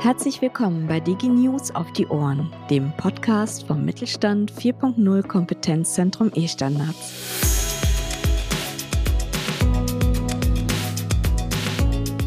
Herzlich 0.00 0.42
willkommen 0.42 0.86
bei 0.86 1.00
DigiNews 1.00 1.74
auf 1.74 1.92
die 1.92 2.06
Ohren, 2.06 2.52
dem 2.68 2.92
Podcast 2.96 3.66
vom 3.66 3.84
Mittelstand 3.84 4.52
4.0 4.52 5.26
Kompetenzzentrum 5.26 6.30
E-Standards. 6.34 7.38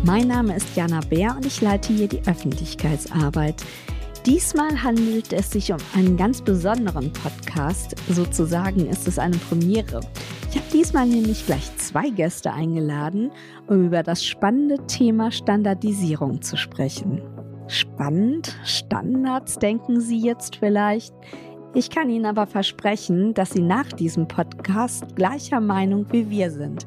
Mein 0.04 0.28
Name 0.28 0.56
ist 0.56 0.76
Jana 0.76 1.00
Bär 1.10 1.36
und 1.36 1.46
ich 1.46 1.62
leite 1.62 1.94
hier 1.94 2.08
die 2.08 2.22
Öffentlichkeitsarbeit. 2.28 3.64
Diesmal 4.26 4.82
handelt 4.82 5.34
es 5.34 5.52
sich 5.52 5.72
um 5.72 5.80
einen 5.96 6.16
ganz 6.16 6.42
besonderen 6.42 7.12
Podcast. 7.12 7.96
Sozusagen 8.10 8.88
ist 8.88 9.08
es 9.08 9.20
eine 9.20 9.38
Premiere. 9.38 10.00
Ich 10.50 10.56
habe 10.56 10.68
diesmal 10.72 11.08
nämlich 11.08 11.46
gleich 11.46 11.76
zwei 11.78 12.10
Gäste 12.10 12.54
eingeladen, 12.54 13.32
um 13.68 13.88
über 13.88 14.02
das 14.04 14.24
spannende 14.24 14.86
Thema 14.88 15.32
Standardisierung 15.32 16.42
zu 16.42 16.58
sprechen. 16.58 17.22
Spannend, 17.68 18.58
Standards, 18.66 19.58
denken 19.58 20.02
Sie 20.02 20.20
jetzt 20.20 20.58
vielleicht. 20.58 21.14
Ich 21.74 21.90
kann 21.90 22.10
Ihnen 22.10 22.26
aber 22.26 22.46
versprechen, 22.46 23.34
dass 23.34 23.52
Sie 23.52 23.62
nach 23.62 23.92
diesem 23.92 24.28
Podcast 24.28 25.16
gleicher 25.16 25.60
Meinung 25.60 26.06
wie 26.12 26.30
wir 26.30 26.52
sind. 26.52 26.86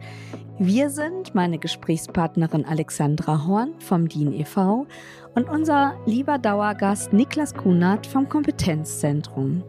Wir 0.59 0.91
sind 0.91 1.35
meine 1.35 1.59
Gesprächspartnerin 1.59 2.65
Alexandra 2.65 3.47
Horn 3.47 3.75
vom 3.79 4.09
DIN 4.09 4.33
e.V. 4.33 4.87
und 5.35 5.49
unser 5.49 5.95
lieber 6.07 6.39
Dauergast 6.39 7.13
Niklas 7.13 7.55
Kunert 7.55 8.07
vom 8.07 8.29
Kompetenzzentrum. 8.29 9.63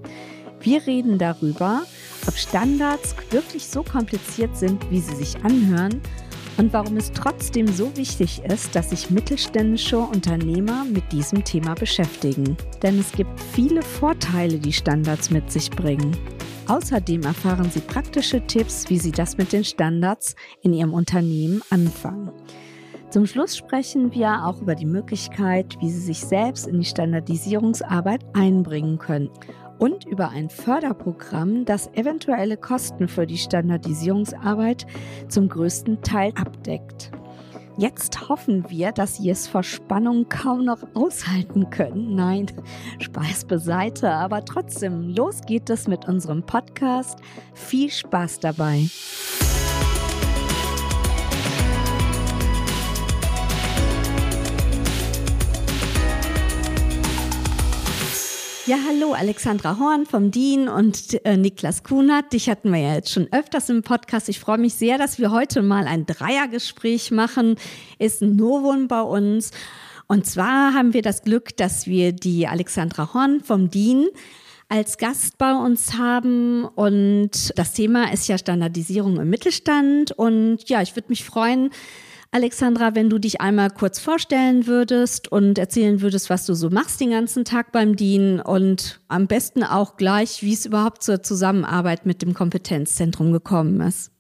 Wir 0.61 0.85
reden 0.85 1.17
darüber, 1.17 1.81
ob 2.27 2.33
Standards 2.35 3.15
wirklich 3.31 3.67
so 3.67 3.83
kompliziert 3.83 4.55
sind, 4.55 4.89
wie 4.91 4.99
sie 4.99 5.15
sich 5.15 5.43
anhören 5.43 6.01
und 6.57 6.73
warum 6.73 6.97
es 6.97 7.11
trotzdem 7.11 7.67
so 7.67 7.95
wichtig 7.95 8.41
ist, 8.43 8.75
dass 8.75 8.89
sich 8.89 9.09
mittelständische 9.09 9.99
Unternehmer 9.99 10.85
mit 10.85 11.11
diesem 11.11 11.43
Thema 11.43 11.75
beschäftigen. 11.75 12.57
Denn 12.81 12.99
es 12.99 13.11
gibt 13.11 13.39
viele 13.39 13.81
Vorteile, 13.81 14.59
die 14.59 14.73
Standards 14.73 15.29
mit 15.29 15.51
sich 15.51 15.69
bringen. 15.69 16.17
Außerdem 16.67 17.21
erfahren 17.23 17.69
Sie 17.71 17.79
praktische 17.79 18.45
Tipps, 18.45 18.89
wie 18.89 18.97
Sie 18.97 19.11
das 19.11 19.37
mit 19.37 19.53
den 19.53 19.63
Standards 19.63 20.35
in 20.63 20.73
Ihrem 20.73 20.93
Unternehmen 20.93 21.61
anfangen. 21.69 22.31
Zum 23.09 23.25
Schluss 23.25 23.55
sprechen 23.55 24.13
wir 24.13 24.45
auch 24.45 24.61
über 24.61 24.75
die 24.75 24.85
Möglichkeit, 24.85 25.77
wie 25.79 25.89
Sie 25.89 26.01
sich 26.01 26.19
selbst 26.19 26.67
in 26.67 26.79
die 26.79 26.85
Standardisierungsarbeit 26.85 28.25
einbringen 28.33 28.97
können 28.97 29.29
und 29.79 30.05
über 30.05 30.29
ein 30.29 30.49
Förderprogramm, 30.49 31.65
das 31.65 31.91
eventuelle 31.93 32.57
Kosten 32.57 33.07
für 33.07 33.27
die 33.27 33.37
Standardisierungsarbeit 33.37 34.87
zum 35.27 35.49
größten 35.49 36.01
Teil 36.01 36.31
abdeckt. 36.35 37.11
Jetzt 37.79 38.27
hoffen 38.27 38.71
wir, 38.71 38.91
dass 38.91 39.17
Sie 39.17 39.29
es 39.29 39.47
vor 39.47 39.61
Spannung 39.61 40.27
kaum 40.29 40.65
noch 40.65 40.79
aushalten 40.95 41.69
können. 41.69 42.15
Nein, 42.15 42.47
Spaß 42.99 43.45
beiseite, 43.45 44.09
aber 44.11 44.43
trotzdem, 44.45 45.09
los 45.09 45.41
geht 45.41 45.69
es 45.69 45.87
mit 45.87 46.07
unserem 46.07 46.41
Podcast. 46.41 47.19
Viel 47.53 47.91
Spaß 47.91 48.39
dabei. 48.39 48.87
Ja, 58.67 58.79
hallo, 58.85 59.13
Alexandra 59.13 59.79
Horn 59.79 60.05
vom 60.05 60.29
DIN 60.29 60.67
und 60.67 61.23
äh, 61.23 61.37
Niklas 61.37 61.83
Kunert. 61.83 62.33
Dich 62.33 62.49
hatten 62.49 62.73
wir 62.73 62.81
ja 62.81 62.95
jetzt 62.95 63.13
schon 63.13 63.29
öfters 63.31 63.69
im 63.69 63.81
Podcast. 63.81 64.27
Ich 64.27 64.41
freue 64.41 64.57
mich 64.57 64.73
sehr, 64.73 64.97
dass 64.97 65.19
wir 65.19 65.31
heute 65.31 65.61
mal 65.61 65.87
ein 65.87 66.05
Dreiergespräch 66.05 67.11
machen. 67.11 67.55
Ist 67.97 68.21
ein 68.21 68.35
Novum 68.35 68.89
bei 68.89 68.99
uns. 68.99 69.51
Und 70.07 70.25
zwar 70.25 70.73
haben 70.73 70.93
wir 70.93 71.01
das 71.01 71.21
Glück, 71.21 71.55
dass 71.55 71.87
wir 71.87 72.11
die 72.11 72.45
Alexandra 72.45 73.13
Horn 73.13 73.39
vom 73.39 73.71
DIN 73.71 74.09
als 74.67 74.97
Gast 74.97 75.37
bei 75.37 75.53
uns 75.53 75.93
haben. 75.97 76.65
Und 76.65 77.57
das 77.57 77.71
Thema 77.71 78.11
ist 78.11 78.27
ja 78.27 78.37
Standardisierung 78.37 79.17
im 79.17 79.29
Mittelstand. 79.29 80.11
Und 80.11 80.67
ja, 80.67 80.81
ich 80.81 80.93
würde 80.93 81.07
mich 81.07 81.23
freuen, 81.23 81.69
Alexandra, 82.31 82.93
wenn 82.93 83.09
du 83.09 83.19
dich 83.19 83.41
einmal 83.41 83.69
kurz 83.69 83.99
vorstellen 83.99 84.67
würdest 84.67 85.31
und 85.31 85.57
erzählen 85.57 86.01
würdest, 86.01 86.29
was 86.29 86.45
du 86.45 86.53
so 86.53 86.69
machst 86.69 86.99
den 86.99 87.11
ganzen 87.11 87.45
Tag 87.45 87.71
beim 87.71 87.95
Dienen 87.95 88.39
und 88.39 88.99
am 89.07 89.27
besten 89.27 89.63
auch 89.63 89.95
gleich, 89.95 90.43
wie 90.43 90.53
es 90.53 90.65
überhaupt 90.65 91.03
zur 91.03 91.23
Zusammenarbeit 91.23 92.05
mit 92.05 92.21
dem 92.21 92.33
Kompetenzzentrum 92.33 93.31
gekommen 93.31 93.79
ist. 93.81 94.11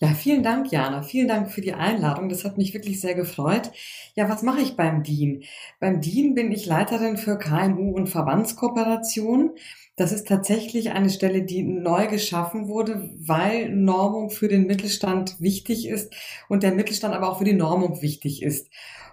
Ja, 0.00 0.08
vielen 0.14 0.42
Dank, 0.42 0.70
Jana. 0.72 1.02
Vielen 1.02 1.28
Dank 1.28 1.50
für 1.50 1.60
die 1.60 1.74
Einladung. 1.74 2.28
Das 2.28 2.44
hat 2.44 2.58
mich 2.58 2.74
wirklich 2.74 3.00
sehr 3.00 3.14
gefreut. 3.14 3.70
Ja, 4.14 4.28
was 4.28 4.42
mache 4.42 4.60
ich 4.60 4.76
beim 4.76 5.02
DIN? 5.02 5.44
Beim 5.80 6.00
DIN 6.00 6.34
bin 6.34 6.52
ich 6.52 6.66
Leiterin 6.66 7.16
für 7.16 7.38
KMU 7.38 7.94
und 7.94 8.08
Verbandskooperation. 8.08 9.52
Das 9.96 10.12
ist 10.12 10.26
tatsächlich 10.26 10.90
eine 10.90 11.10
Stelle, 11.10 11.42
die 11.42 11.62
neu 11.62 12.06
geschaffen 12.06 12.68
wurde, 12.68 13.10
weil 13.18 13.68
Normung 13.68 14.30
für 14.30 14.48
den 14.48 14.66
Mittelstand 14.66 15.40
wichtig 15.40 15.86
ist 15.86 16.14
und 16.48 16.62
der 16.62 16.72
Mittelstand 16.72 17.14
aber 17.14 17.30
auch 17.30 17.38
für 17.38 17.44
die 17.44 17.52
Normung 17.52 18.02
wichtig 18.02 18.42
ist. 18.42 18.68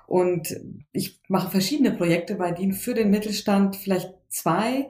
Und 0.08 0.60
ich 0.92 1.20
mache 1.28 1.52
verschiedene 1.52 1.92
Projekte 1.92 2.36
bei 2.36 2.52
DIN 2.52 2.74
für 2.74 2.96
den 2.96 3.12
Mittelstand, 3.12 3.76
vielleicht 3.76 4.12
zwei 4.30 4.90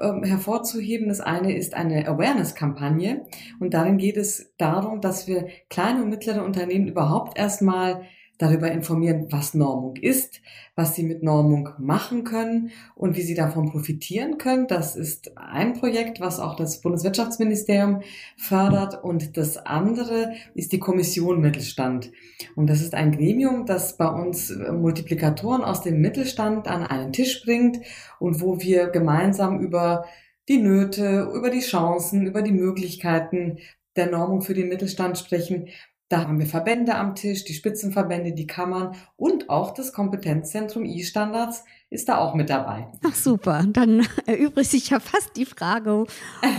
ähm, 0.00 0.24
hervorzuheben. 0.24 1.08
Das 1.08 1.20
eine 1.20 1.56
ist 1.56 1.74
eine 1.74 2.06
Awareness-Kampagne 2.08 3.26
und 3.58 3.74
darin 3.74 3.98
geht 3.98 4.16
es 4.16 4.52
darum, 4.58 5.00
dass 5.00 5.26
wir 5.26 5.48
kleine 5.68 6.02
und 6.02 6.10
mittlere 6.10 6.44
Unternehmen 6.44 6.88
überhaupt 6.88 7.38
erstmal 7.38 8.02
darüber 8.40 8.72
informieren, 8.72 9.26
was 9.28 9.52
Normung 9.52 9.96
ist, 9.96 10.40
was 10.74 10.94
sie 10.94 11.02
mit 11.02 11.22
Normung 11.22 11.68
machen 11.78 12.24
können 12.24 12.70
und 12.94 13.14
wie 13.14 13.22
sie 13.22 13.34
davon 13.34 13.70
profitieren 13.70 14.38
können. 14.38 14.66
Das 14.66 14.96
ist 14.96 15.36
ein 15.36 15.74
Projekt, 15.74 16.20
was 16.20 16.40
auch 16.40 16.56
das 16.56 16.80
Bundeswirtschaftsministerium 16.80 18.00
fördert. 18.38 19.04
Und 19.04 19.36
das 19.36 19.58
andere 19.58 20.32
ist 20.54 20.72
die 20.72 20.78
Kommission 20.78 21.42
Mittelstand. 21.42 22.12
Und 22.56 22.70
das 22.70 22.80
ist 22.80 22.94
ein 22.94 23.12
Gremium, 23.12 23.66
das 23.66 23.98
bei 23.98 24.08
uns 24.08 24.50
Multiplikatoren 24.50 25.62
aus 25.62 25.82
dem 25.82 26.00
Mittelstand 26.00 26.66
an 26.66 26.82
einen 26.82 27.12
Tisch 27.12 27.42
bringt 27.44 27.80
und 28.18 28.40
wo 28.40 28.58
wir 28.60 28.88
gemeinsam 28.88 29.60
über 29.60 30.06
die 30.48 30.58
Nöte, 30.58 31.30
über 31.34 31.50
die 31.50 31.60
Chancen, 31.60 32.26
über 32.26 32.40
die 32.40 32.52
Möglichkeiten 32.52 33.58
der 33.96 34.10
Normung 34.10 34.40
für 34.40 34.54
den 34.54 34.68
Mittelstand 34.68 35.18
sprechen 35.18 35.68
da 36.10 36.22
haben 36.26 36.40
wir 36.40 36.46
Verbände 36.46 36.96
am 36.96 37.14
Tisch, 37.14 37.44
die 37.44 37.54
Spitzenverbände, 37.54 38.32
die 38.32 38.48
Kammern 38.48 38.96
und 39.16 39.48
auch 39.48 39.72
das 39.72 39.92
Kompetenzzentrum 39.92 40.84
E-Standards 40.84 41.64
ist 41.88 42.08
da 42.08 42.18
auch 42.18 42.34
mit 42.34 42.50
dabei. 42.50 42.88
Ach 43.06 43.14
super, 43.14 43.64
dann 43.68 44.04
erübrigt 44.26 44.70
sich 44.70 44.90
ja 44.90 44.98
fast 44.98 45.36
die 45.36 45.46
Frage, 45.46 46.06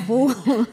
wo 0.07 0.31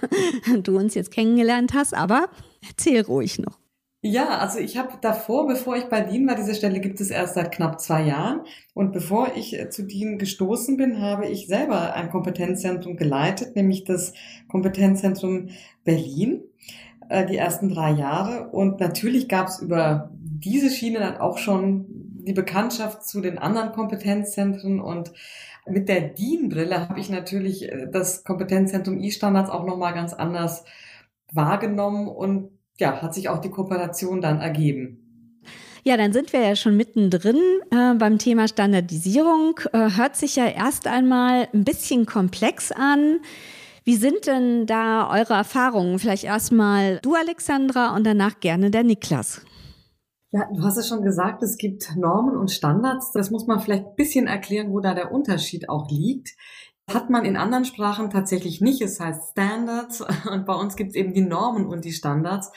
du 0.62 0.78
uns 0.78 0.94
jetzt 0.94 1.10
kennengelernt 1.10 1.74
hast, 1.74 1.92
aber 1.92 2.28
erzähl 2.66 3.02
ruhig 3.02 3.40
noch. 3.40 3.58
Ja, 4.00 4.38
also 4.38 4.60
ich 4.60 4.78
habe 4.78 4.92
davor, 5.00 5.48
bevor 5.48 5.76
ich 5.76 5.86
bei 5.86 6.02
DIN 6.02 6.28
war, 6.28 6.36
diese 6.36 6.54
Stelle 6.54 6.78
gibt 6.78 7.00
es 7.00 7.10
erst 7.10 7.34
seit 7.34 7.50
knapp 7.50 7.80
zwei 7.80 8.04
Jahren. 8.04 8.42
Und 8.72 8.92
bevor 8.92 9.32
ich 9.34 9.58
äh, 9.58 9.70
zu 9.70 9.82
DIN 9.82 10.18
gestoßen 10.18 10.76
bin, 10.76 11.00
habe 11.00 11.26
ich 11.26 11.48
selber 11.48 11.94
ein 11.94 12.08
Kompetenzzentrum 12.08 12.96
geleitet, 12.96 13.56
nämlich 13.56 13.82
das 13.82 14.12
Kompetenzzentrum 14.46 15.48
Berlin. 15.82 16.44
Äh, 17.08 17.26
die 17.26 17.36
ersten 17.36 17.70
drei 17.70 17.90
Jahre. 17.92 18.48
Und 18.50 18.80
natürlich 18.80 19.28
gab 19.28 19.48
es 19.48 19.60
über 19.60 20.10
diese 20.12 20.70
Schiene 20.70 20.98
dann 20.98 21.16
auch 21.16 21.38
schon 21.38 21.86
die 22.26 22.34
Bekanntschaft 22.34 23.06
zu 23.06 23.22
den 23.22 23.38
anderen 23.38 23.72
Kompetenzzentren 23.72 24.80
und 24.80 25.12
mit 25.66 25.88
der 25.88 26.00
DIN-Brille 26.00 26.88
habe 26.88 27.00
ich 27.00 27.10
natürlich 27.10 27.70
äh, 27.70 27.88
das 27.90 28.24
Kompetenzzentrum 28.24 28.98
E-Standards 29.00 29.50
auch 29.50 29.64
nochmal 29.64 29.94
ganz 29.94 30.12
anders 30.12 30.64
wahrgenommen 31.32 32.08
und 32.08 32.50
ja, 32.78 33.00
hat 33.00 33.14
sich 33.14 33.28
auch 33.28 33.38
die 33.38 33.50
Kooperation 33.50 34.20
dann 34.20 34.40
ergeben. 34.40 35.40
Ja, 35.84 35.96
dann 35.96 36.12
sind 36.12 36.32
wir 36.32 36.40
ja 36.40 36.56
schon 36.56 36.76
mittendrin 36.76 37.40
äh, 37.70 37.94
beim 37.94 38.18
Thema 38.18 38.48
Standardisierung. 38.48 39.60
Äh, 39.72 39.90
hört 39.96 40.16
sich 40.16 40.36
ja 40.36 40.46
erst 40.46 40.86
einmal 40.86 41.48
ein 41.54 41.64
bisschen 41.64 42.04
komplex 42.04 42.72
an. 42.72 43.20
Wie 43.88 43.96
sind 43.96 44.26
denn 44.26 44.66
da 44.66 45.10
eure 45.10 45.32
Erfahrungen? 45.32 45.98
Vielleicht 45.98 46.24
erstmal 46.24 46.98
du, 46.98 47.14
Alexandra, 47.14 47.96
und 47.96 48.04
danach 48.04 48.38
gerne 48.38 48.70
der 48.70 48.84
Niklas. 48.84 49.40
Ja, 50.30 50.46
du 50.54 50.62
hast 50.62 50.76
es 50.76 50.88
schon 50.88 51.00
gesagt, 51.00 51.42
es 51.42 51.56
gibt 51.56 51.96
Normen 51.96 52.36
und 52.36 52.50
Standards. 52.50 53.12
Das 53.12 53.30
muss 53.30 53.46
man 53.46 53.60
vielleicht 53.60 53.86
ein 53.86 53.96
bisschen 53.96 54.26
erklären, 54.26 54.72
wo 54.72 54.80
da 54.80 54.92
der 54.92 55.10
Unterschied 55.10 55.70
auch 55.70 55.88
liegt. 55.88 56.36
Hat 56.92 57.08
man 57.08 57.24
in 57.24 57.38
anderen 57.38 57.64
Sprachen 57.64 58.10
tatsächlich 58.10 58.60
nicht. 58.60 58.82
Es 58.82 59.00
heißt 59.00 59.30
Standards 59.30 60.02
und 60.30 60.44
bei 60.44 60.54
uns 60.54 60.76
gibt 60.76 60.90
es 60.90 60.94
eben 60.94 61.14
die 61.14 61.22
Normen 61.22 61.66
und 61.66 61.86
die 61.86 61.92
Standards. 61.92 62.52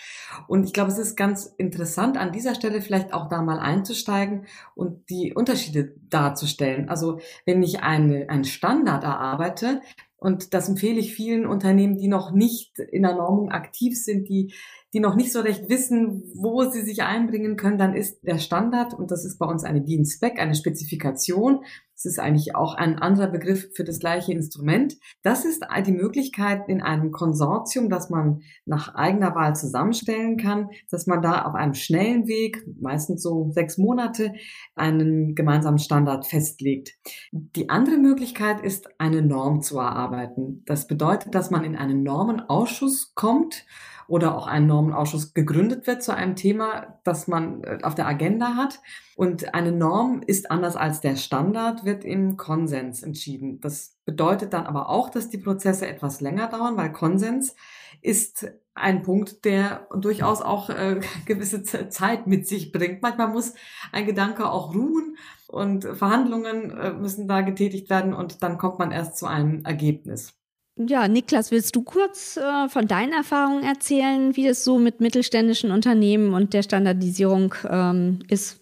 Und 0.50 0.66
ich 0.66 0.74
glaube, 0.74 0.92
es 0.92 0.98
ist 0.98 1.16
ganz 1.16 1.46
interessant, 1.58 2.18
an 2.18 2.34
dieser 2.34 2.56
Stelle 2.56 2.82
vielleicht 2.82 3.14
auch 3.14 3.30
da 3.30 3.42
mal 3.42 3.60
einzusteigen 3.60 4.48
und 4.76 5.10
die 5.10 5.34
Unterschiede 5.34 5.96
darzustellen. 6.10 6.90
Also 6.90 7.22
wenn 7.46 7.64
ich 7.64 7.84
eine, 7.84 8.30
einen 8.30 8.44
Standard 8.44 9.06
erarbeite, 9.06 9.80
und 10.22 10.54
das 10.54 10.70
empfehle 10.70 11.00
ich 11.00 11.16
vielen 11.16 11.48
Unternehmen, 11.48 11.98
die 11.98 12.08
noch 12.08 12.32
nicht 12.32 12.78
in 12.78 13.02
der 13.02 13.16
Normung 13.16 13.50
aktiv 13.50 14.00
sind, 14.00 14.30
die 14.30 14.54
die 14.94 15.00
noch 15.00 15.16
nicht 15.16 15.32
so 15.32 15.40
recht 15.40 15.70
wissen, 15.70 16.24
wo 16.36 16.64
sie 16.64 16.82
sich 16.82 17.04
einbringen 17.04 17.56
können, 17.56 17.78
dann 17.78 17.96
ist 17.96 18.22
der 18.24 18.40
Standard, 18.40 18.94
und 18.94 19.12
das 19.12 19.26
ist 19.26 19.40
bei 19.40 19.46
uns 19.46 19.64
eine 19.64 19.82
DIN-Spec, 19.82 20.40
eine 20.40 20.56
Spezifikation, 20.56 21.64
das 22.04 22.14
ist 22.14 22.20
eigentlich 22.20 22.56
auch 22.56 22.74
ein 22.74 22.98
anderer 22.98 23.28
Begriff 23.28 23.70
für 23.76 23.84
das 23.84 24.00
gleiche 24.00 24.34
Instrument. 24.34 24.98
Das 25.22 25.46
ist 25.46 25.64
die 25.86 25.92
Möglichkeit 25.92 26.68
in 26.68 26.82
einem 26.82 27.12
Konsortium, 27.12 27.90
das 27.90 28.10
man 28.10 28.42
nach 28.66 28.96
eigener 28.96 29.36
Wahl 29.36 29.56
zusammenstellen 29.56 30.38
kann, 30.38 30.70
dass 30.90 31.06
man 31.06 31.22
da 31.22 31.44
auf 31.44 31.54
einem 31.54 31.76
schnellen 31.76 32.26
Weg, 32.28 32.66
meistens 32.80 33.22
so 33.22 33.52
sechs 33.52 33.78
Monate, 33.78 34.34
einen 34.74 35.36
gemeinsamen 35.36 35.78
Standard 35.78 36.26
festlegt. 36.26 36.96
Die 37.32 37.70
andere 37.70 37.98
Möglichkeit 37.98 38.62
ist, 38.62 38.90
eine 38.98 39.22
Norm 39.22 39.62
zu 39.62 39.78
erarbeiten. 39.78 40.64
Das 40.66 40.88
bedeutet, 40.88 41.36
dass 41.36 41.52
man 41.52 41.64
in 41.64 41.76
einen 41.76 42.02
Normenausschuss 42.02 43.14
kommt 43.14 43.64
oder 44.08 44.36
auch 44.36 44.48
ein 44.48 44.68
Normenausschuss 44.68 45.34
gegründet 45.34 45.88
wird 45.88 46.04
zu 46.04 46.16
einem 46.16 46.36
Thema, 46.36 47.00
das 47.04 47.28
man 47.28 47.64
äh, 47.64 47.80
auf 47.84 47.96
der 47.96 48.08
Agenda 48.08 48.56
hat. 48.56 48.80
Und 49.16 49.54
eine 49.54 49.72
Norm 49.72 50.22
ist 50.26 50.52
anders 50.52 50.76
als 50.76 51.02
der 51.02 51.16
Standard, 51.16 51.86
wird 51.86 52.04
im 52.04 52.38
Konsens 52.38 53.04
entschieden. 53.04 53.60
Das 53.62 53.98
bedeutet 54.06 54.54
dann 54.54 54.66
aber 54.66 54.90
auch, 54.90 55.10
dass 55.10 55.30
die 55.30 55.38
Prozesse 55.38 55.88
etwas 55.88 56.22
länger 56.22 56.48
dauern, 56.48 56.78
weil 56.78 56.92
Konsens 56.92 57.56
ist 58.02 58.52
ein 58.74 59.04
Punkt, 59.04 59.46
der 59.46 59.88
durchaus 59.96 60.42
auch 60.42 60.70
äh, 60.70 61.02
gewisse 61.26 61.64
Zeit 61.64 62.28
mit 62.28 62.48
sich 62.48 62.72
bringt. 62.72 63.02
Manchmal 63.02 63.30
muss 63.30 63.54
ein 63.92 64.06
Gedanke 64.06 64.50
auch 64.50 64.74
ruhen 64.74 65.18
und 65.48 65.84
Verhandlungen 65.84 66.72
äh, 66.72 66.94
müssen 66.94 67.28
da 67.28 67.42
getätigt 67.42 67.90
werden 67.90 68.14
und 68.14 68.42
dann 68.44 68.58
kommt 68.58 68.80
man 68.80 68.92
erst 68.92 69.18
zu 69.18 69.28
einem 69.28 69.64
Ergebnis. 69.66 70.41
Ja, 70.78 71.08
Niklas, 71.08 71.52
willst 71.52 71.76
du 71.76 71.84
kurz 71.84 72.38
äh, 72.38 72.70
von 72.70 72.88
deinen 72.88 73.14
Erfahrungen 73.14 73.64
erzählen, 73.64 74.36
wie 74.36 74.48
es 74.48 74.64
so 74.64 74.80
mit 74.80 75.02
mittelständischen 75.02 75.72
Unternehmen 75.72 76.34
und 76.34 76.54
der 76.54 76.64
Standardisierung 76.64 77.54
ähm, 77.70 78.20
ist? 78.30 78.60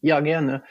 Ja, 0.00 0.20
gerne. 0.20 0.62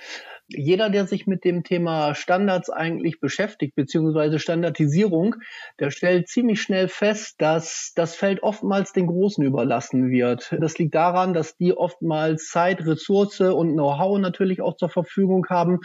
Jeder, 0.47 0.89
der 0.89 1.07
sich 1.07 1.27
mit 1.27 1.45
dem 1.45 1.63
Thema 1.63 2.13
Standards 2.13 2.69
eigentlich 2.69 3.21
beschäftigt, 3.21 3.75
beziehungsweise 3.75 4.37
Standardisierung, 4.37 5.35
der 5.79 5.91
stellt 5.91 6.27
ziemlich 6.27 6.61
schnell 6.61 6.89
fest, 6.89 7.35
dass 7.37 7.93
das 7.95 8.15
Feld 8.15 8.43
oftmals 8.43 8.91
den 8.91 9.07
Großen 9.07 9.45
überlassen 9.45 10.09
wird. 10.09 10.53
Das 10.59 10.77
liegt 10.77 10.93
daran, 10.93 11.33
dass 11.33 11.55
die 11.55 11.71
oftmals 11.71 12.49
Zeit, 12.49 12.85
Ressource 12.85 13.39
und 13.39 13.73
Know-how 13.73 14.19
natürlich 14.19 14.61
auch 14.61 14.75
zur 14.75 14.89
Verfügung 14.89 15.45
haben 15.49 15.79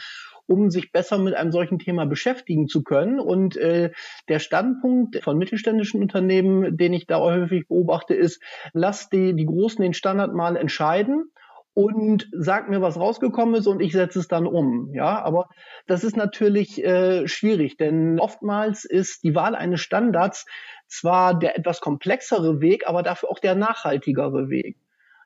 um 0.46 0.70
sich 0.70 0.92
besser 0.92 1.18
mit 1.18 1.34
einem 1.34 1.52
solchen 1.52 1.78
Thema 1.78 2.06
beschäftigen 2.06 2.68
zu 2.68 2.82
können. 2.82 3.20
Und 3.20 3.56
äh, 3.56 3.90
der 4.28 4.38
Standpunkt 4.38 5.22
von 5.22 5.38
mittelständischen 5.38 6.00
Unternehmen, 6.00 6.76
den 6.76 6.92
ich 6.92 7.06
da 7.06 7.18
häufig 7.18 7.68
beobachte, 7.68 8.14
ist, 8.14 8.42
lass 8.72 9.08
die, 9.08 9.34
die 9.34 9.46
Großen 9.46 9.82
den 9.82 9.94
Standard 9.94 10.34
mal 10.34 10.56
entscheiden 10.56 11.30
und 11.76 12.28
sag 12.32 12.70
mir, 12.70 12.80
was 12.80 12.98
rausgekommen 12.98 13.56
ist 13.56 13.66
und 13.66 13.80
ich 13.80 13.92
setze 13.92 14.18
es 14.18 14.28
dann 14.28 14.46
um. 14.46 14.94
Ja, 14.94 15.22
aber 15.22 15.50
das 15.86 16.04
ist 16.04 16.16
natürlich 16.16 16.82
äh, 16.82 17.28
schwierig, 17.28 17.76
denn 17.76 18.18
oftmals 18.18 18.86
ist 18.86 19.24
die 19.24 19.34
Wahl 19.34 19.54
eines 19.54 19.82
Standards 19.82 20.46
zwar 20.86 21.38
der 21.38 21.58
etwas 21.58 21.82
komplexere 21.82 22.62
Weg, 22.62 22.88
aber 22.88 23.02
dafür 23.02 23.30
auch 23.30 23.40
der 23.40 23.56
nachhaltigere 23.56 24.48
Weg 24.48 24.78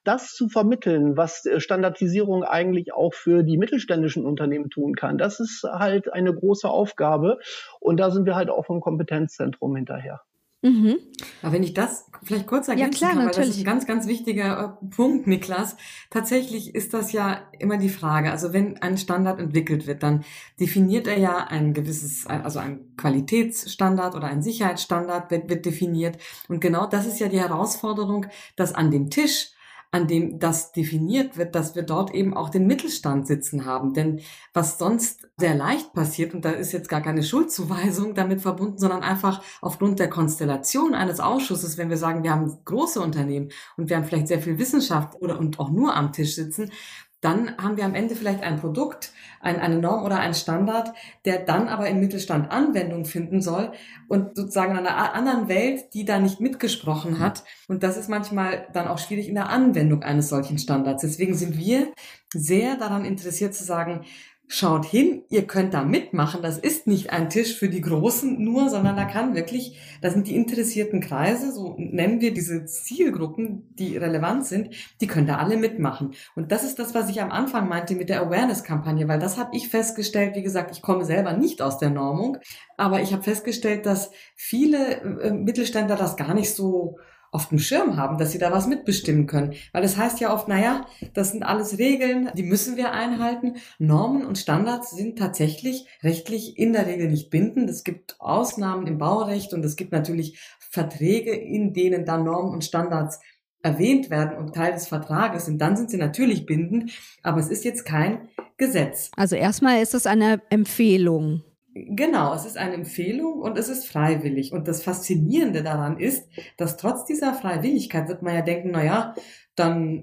das 0.05 0.32
zu 0.35 0.49
vermitteln, 0.49 1.17
was 1.17 1.44
äh, 1.47 1.61
Standardisierung 1.61 2.44
eigentlich 2.44 2.93
auch 2.94 3.14
für 3.14 3.43
die 3.43 3.58
mittelständischen 3.58 4.25
Unternehmen 4.25 4.70
tun 4.70 4.94
kann, 4.94 5.19
das 5.19 5.41
ist 5.41 5.62
halt 5.64 6.12
eine 6.12 6.35
große 6.35 6.69
Aufgabe. 6.69 7.38
Und 7.81 7.99
da 7.99 8.11
sind 8.11 8.26
wir 8.26 8.35
halt 8.35 8.50
auch 8.50 8.67
vom 8.67 8.81
Kompetenzzentrum 8.81 9.76
hinterher. 9.76 10.23
Mhm. 10.62 10.99
Aber 11.41 11.52
wenn 11.52 11.62
ich 11.62 11.73
das 11.73 12.06
vielleicht 12.23 12.47
kurz 12.47 12.69
ergänzen 12.69 12.93
ja, 12.93 12.99
klar, 12.99 13.11
kann, 13.11 13.19
weil 13.20 13.26
natürlich. 13.26 13.49
das 13.49 13.56
ist 13.56 13.62
ein 13.62 13.64
ganz, 13.64 13.87
ganz 13.87 14.06
wichtiger 14.06 14.79
äh, 14.82 14.87
Punkt, 14.94 15.26
Niklas. 15.26 15.76
Tatsächlich 16.11 16.75
ist 16.75 16.93
das 16.93 17.12
ja 17.12 17.41
immer 17.58 17.79
die 17.79 17.88
Frage. 17.88 18.31
Also 18.31 18.53
wenn 18.53 18.76
ein 18.82 18.99
Standard 18.99 19.41
entwickelt 19.41 19.87
wird, 19.87 20.03
dann 20.03 20.23
definiert 20.58 21.06
er 21.06 21.19
ja 21.19 21.46
ein 21.46 21.73
gewisses, 21.73 22.26
also 22.26 22.58
ein 22.58 22.94
Qualitätsstandard 22.99 24.14
oder 24.14 24.26
ein 24.26 24.43
Sicherheitsstandard 24.43 25.31
wird, 25.31 25.49
wird 25.49 25.64
definiert. 25.64 26.19
Und 26.49 26.61
genau 26.61 26.87
das 26.87 27.06
ist 27.06 27.20
ja 27.20 27.29
die 27.29 27.41
Herausforderung, 27.41 28.26
dass 28.56 28.75
an 28.75 28.91
dem 28.91 29.08
Tisch 29.08 29.53
an 29.93 30.07
dem 30.07 30.39
das 30.39 30.73
definiert 30.73 31.37
wird, 31.37 31.55
dass 31.55 31.75
wir 31.75 31.83
dort 31.83 32.15
eben 32.15 32.35
auch 32.37 32.49
den 32.49 32.67
Mittelstand 32.67 33.27
sitzen 33.27 33.65
haben. 33.65 33.93
Denn 33.93 34.21
was 34.55 34.79
sonst 34.79 35.29
sehr 35.37 35.55
leicht 35.55 35.93
passiert, 35.93 36.33
und 36.35 36.45
da 36.45 36.51
ist 36.51 36.73
jetzt 36.73 36.89
gar 36.89 37.01
keine 37.01 37.23
Schuldzuweisung 37.23 38.15
damit 38.15 38.41
verbunden, 38.41 38.79
sondern 38.79 39.03
einfach 39.03 39.43
aufgrund 39.61 39.99
der 39.99 40.09
Konstellation 40.09 40.95
eines 40.95 41.19
Ausschusses, 41.19 41.77
wenn 41.77 41.91
wir 41.91 41.97
sagen, 41.97 42.23
wir 42.23 42.31
haben 42.31 42.59
große 42.65 43.01
Unternehmen 43.01 43.51
und 43.77 43.89
wir 43.89 43.97
haben 43.97 44.05
vielleicht 44.05 44.29
sehr 44.29 44.41
viel 44.41 44.59
Wissenschaft 44.59 45.21
oder 45.21 45.39
und 45.39 45.59
auch 45.59 45.71
nur 45.71 45.97
am 45.97 46.13
Tisch 46.13 46.37
sitzen, 46.37 46.71
dann 47.20 47.56
haben 47.58 47.76
wir 47.76 47.84
am 47.84 47.94
Ende 47.94 48.17
vielleicht 48.17 48.43
ein 48.43 48.58
Produkt, 48.58 49.12
ein, 49.40 49.61
eine 49.61 49.78
Norm 49.78 50.05
oder 50.05 50.19
ein 50.19 50.34
Standard, 50.34 50.93
der 51.25 51.40
dann 51.40 51.69
aber 51.69 51.88
im 51.88 52.00
Mittelstand 52.00 52.50
Anwendung 52.50 53.05
finden 53.05 53.43
soll 53.43 53.72
und 54.08 54.37
sozusagen 54.37 54.72
in 54.72 54.87
einer 54.87 55.14
anderen 55.14 55.49
Welt, 55.49 55.93
die 55.94 56.05
da 56.05 56.19
nicht 56.19 56.40
mitgesprochen 56.40 57.19
hat. 57.19 57.44
Und 57.69 57.82
das 57.82 57.96
ist 57.96 58.08
manchmal 58.08 58.69
dann 58.72 58.88
auch 58.88 58.99
schwierig 58.99 59.28
in 59.28 59.34
der 59.34 59.50
Anwendung 59.50 60.02
eines 60.02 60.28
solchen 60.28 60.58
Standards. 60.58 61.02
Deswegen 61.02 61.34
sind 61.34 61.58
wir 61.58 61.93
sehr 62.32 62.76
daran 62.76 63.05
interessiert 63.05 63.55
zu 63.55 63.64
sagen, 63.64 64.05
schaut 64.52 64.85
hin, 64.85 65.23
ihr 65.29 65.47
könnt 65.47 65.75
da 65.75 65.85
mitmachen. 65.85 66.43
Das 66.43 66.58
ist 66.58 66.88
nicht 66.88 67.11
ein 67.11 67.31
Tisch 67.31 67.56
für 67.56 67.69
die 67.69 67.81
Großen 67.81 68.43
nur, 68.43 68.69
sondern 68.69 68.97
da 68.97 69.05
kann 69.05 69.37
wirklich, 69.37 69.79
da 70.02 70.11
sind 70.11 70.26
die 70.26 70.35
interessierten 70.35 71.00
Kreise, 71.00 71.52
so 71.52 71.76
nennen 71.79 72.20
wir 72.20 72.35
diese 72.35 72.64
Zielgruppen, 72.64 73.73
die 73.76 73.97
relevant 73.97 74.44
sind, 74.44 74.70
die 75.00 75.06
können 75.06 75.29
da 75.29 75.37
alle 75.37 75.56
mitmachen. 75.56 76.14
Und 76.35 76.50
das 76.50 76.64
ist 76.64 76.81
das, 76.81 76.97
was 76.97 77.08
ich 77.08 77.23
am 77.23 77.31
Anfang 77.31 77.69
meinte 77.69 77.94
mit 77.94 78.08
der 78.08 78.23
Awareness-Kampagne, 78.23 79.06
weil 79.06 79.20
das 79.20 79.38
habe 79.38 79.56
ich 79.56 79.69
festgestellt, 79.69 80.35
wie 80.35 80.43
gesagt, 80.43 80.73
ich 80.73 80.82
komme 80.82 81.05
selber 81.05 81.32
nicht 81.32 81.62
aus 81.62 81.79
der 81.79 81.91
Normung, 81.91 82.38
aber 82.76 83.03
ich 83.03 83.12
habe 83.12 83.23
festgestellt, 83.23 83.87
dass 83.87 84.11
viele 84.35 85.00
äh, 85.00 85.31
Mittelständler 85.31 85.94
das 85.94 86.17
gar 86.17 86.35
nicht 86.35 86.53
so 86.53 86.99
auf 87.32 87.49
dem 87.49 87.59
Schirm 87.59 87.97
haben, 87.97 88.19
dass 88.19 88.32
sie 88.32 88.38
da 88.38 88.50
was 88.53 88.67
mitbestimmen 88.67 89.27
können. 89.27 89.55
Weil 89.73 89.82
das 89.82 89.97
heißt 89.97 90.21
ja 90.21 90.32
oft, 90.35 90.49
naja, 90.49 90.87
das 91.15 91.31
sind 91.31 91.43
alles 91.43 91.79
Regeln, 91.79 92.31
die 92.37 92.43
müssen 92.43 92.77
wir 92.77 92.93
einhalten. 92.93 93.56
Normen 93.79 94.27
und 94.27 94.38
Standards 94.38 94.91
sind 94.91 95.19
tatsächlich 95.19 95.87
rechtlich 96.03 96.59
in 96.59 96.73
der 96.73 96.87
Regel 96.87 97.09
nicht 97.09 97.31
bindend. 97.31 97.71
Es 97.71 97.85
gibt 97.85 98.21
Ausnahmen 98.21 98.87
im 98.87 98.99
Baurecht 98.99 99.55
und 99.55 99.65
es 99.65 99.77
gibt 99.77 99.93
natürlich 99.93 100.41
Verträge, 100.59 101.32
in 101.32 101.73
denen 101.73 102.05
dann 102.05 102.25
Normen 102.25 102.53
und 102.53 102.65
Standards 102.65 103.21
erwähnt 103.62 104.11
werden 104.11 104.38
und 104.38 104.55
Teil 104.55 104.73
des 104.73 104.88
Vertrages 104.88 105.44
sind, 105.44 105.61
dann 105.61 105.77
sind 105.77 105.91
sie 105.91 105.99
natürlich 105.99 106.47
bindend, 106.47 106.93
aber 107.23 107.41
es 107.41 107.49
ist 107.49 107.65
jetzt 107.65 107.85
kein 107.85 108.29
Gesetz. 108.56 109.11
Also 109.17 109.37
erstmal 109.37 109.82
ist 109.82 109.94
es 109.94 110.06
eine 110.06 110.41
Empfehlung. 110.49 111.43
Genau, 111.89 112.34
es 112.34 112.44
ist 112.44 112.58
eine 112.58 112.75
Empfehlung 112.75 113.41
und 113.41 113.56
es 113.56 113.69
ist 113.69 113.87
freiwillig. 113.87 114.53
Und 114.53 114.69
das 114.69 114.82
Faszinierende 114.82 115.63
daran 115.63 115.99
ist, 115.99 116.29
dass 116.56 116.77
trotz 116.77 117.05
dieser 117.05 117.34
Freiwilligkeit 117.34 118.08
wird 118.08 118.22
man 118.22 118.34
ja 118.34 118.43
denken, 118.43 118.70
na 118.72 118.84
ja, 118.84 119.15
dann 119.55 120.03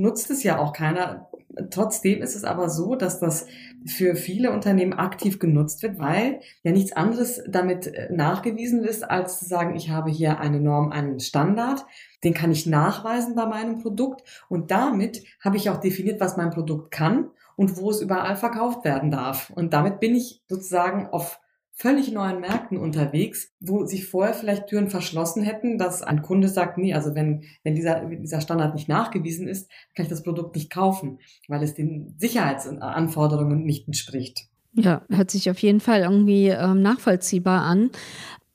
nutzt 0.00 0.30
es 0.30 0.42
ja 0.42 0.58
auch 0.58 0.72
keiner. 0.72 1.30
Trotzdem 1.70 2.22
ist 2.22 2.36
es 2.36 2.44
aber 2.44 2.68
so, 2.68 2.96
dass 2.96 3.18
das 3.18 3.46
für 3.86 4.14
viele 4.14 4.50
Unternehmen 4.52 4.92
aktiv 4.92 5.38
genutzt 5.38 5.82
wird, 5.82 5.98
weil 5.98 6.40
ja 6.62 6.72
nichts 6.72 6.92
anderes 6.92 7.42
damit 7.48 7.86
äh, 7.86 8.12
nachgewiesen 8.12 8.84
ist, 8.84 9.08
als 9.08 9.38
zu 9.38 9.46
sagen, 9.46 9.74
ich 9.74 9.90
habe 9.90 10.10
hier 10.10 10.38
eine 10.38 10.60
Norm, 10.60 10.92
einen 10.92 11.18
Standard, 11.20 11.86
den 12.24 12.34
kann 12.34 12.50
ich 12.50 12.66
nachweisen 12.66 13.34
bei 13.36 13.46
meinem 13.46 13.78
Produkt 13.78 14.22
und 14.48 14.70
damit 14.70 15.22
habe 15.40 15.56
ich 15.56 15.70
auch 15.70 15.78
definiert, 15.78 16.20
was 16.20 16.36
mein 16.36 16.50
Produkt 16.50 16.90
kann 16.90 17.30
und 17.56 17.78
wo 17.78 17.90
es 17.90 18.00
überall 18.00 18.36
verkauft 18.36 18.84
werden 18.84 19.10
darf. 19.10 19.50
Und 19.50 19.72
damit 19.72 19.98
bin 19.98 20.14
ich 20.14 20.42
sozusagen 20.48 21.08
auf 21.08 21.40
völlig 21.72 22.10
neuen 22.10 22.40
Märkten 22.40 22.78
unterwegs, 22.78 23.52
wo 23.60 23.84
sich 23.84 24.06
vorher 24.06 24.32
vielleicht 24.32 24.68
Türen 24.68 24.88
verschlossen 24.88 25.42
hätten, 25.42 25.76
dass 25.76 26.02
ein 26.02 26.22
Kunde 26.22 26.48
sagt, 26.48 26.78
nee, 26.78 26.94
also 26.94 27.14
wenn, 27.14 27.44
wenn 27.64 27.74
dieser, 27.74 28.06
dieser 28.06 28.40
Standard 28.40 28.74
nicht 28.74 28.88
nachgewiesen 28.88 29.46
ist, 29.46 29.70
kann 29.94 30.04
ich 30.04 30.10
das 30.10 30.22
Produkt 30.22 30.54
nicht 30.54 30.70
kaufen, 30.70 31.18
weil 31.48 31.62
es 31.62 31.74
den 31.74 32.14
Sicherheitsanforderungen 32.16 33.64
nicht 33.64 33.86
entspricht. 33.86 34.46
Ja, 34.72 35.02
hört 35.10 35.30
sich 35.30 35.50
auf 35.50 35.58
jeden 35.58 35.80
Fall 35.80 36.00
irgendwie 36.00 36.48
ähm, 36.48 36.80
nachvollziehbar 36.80 37.62
an. 37.62 37.90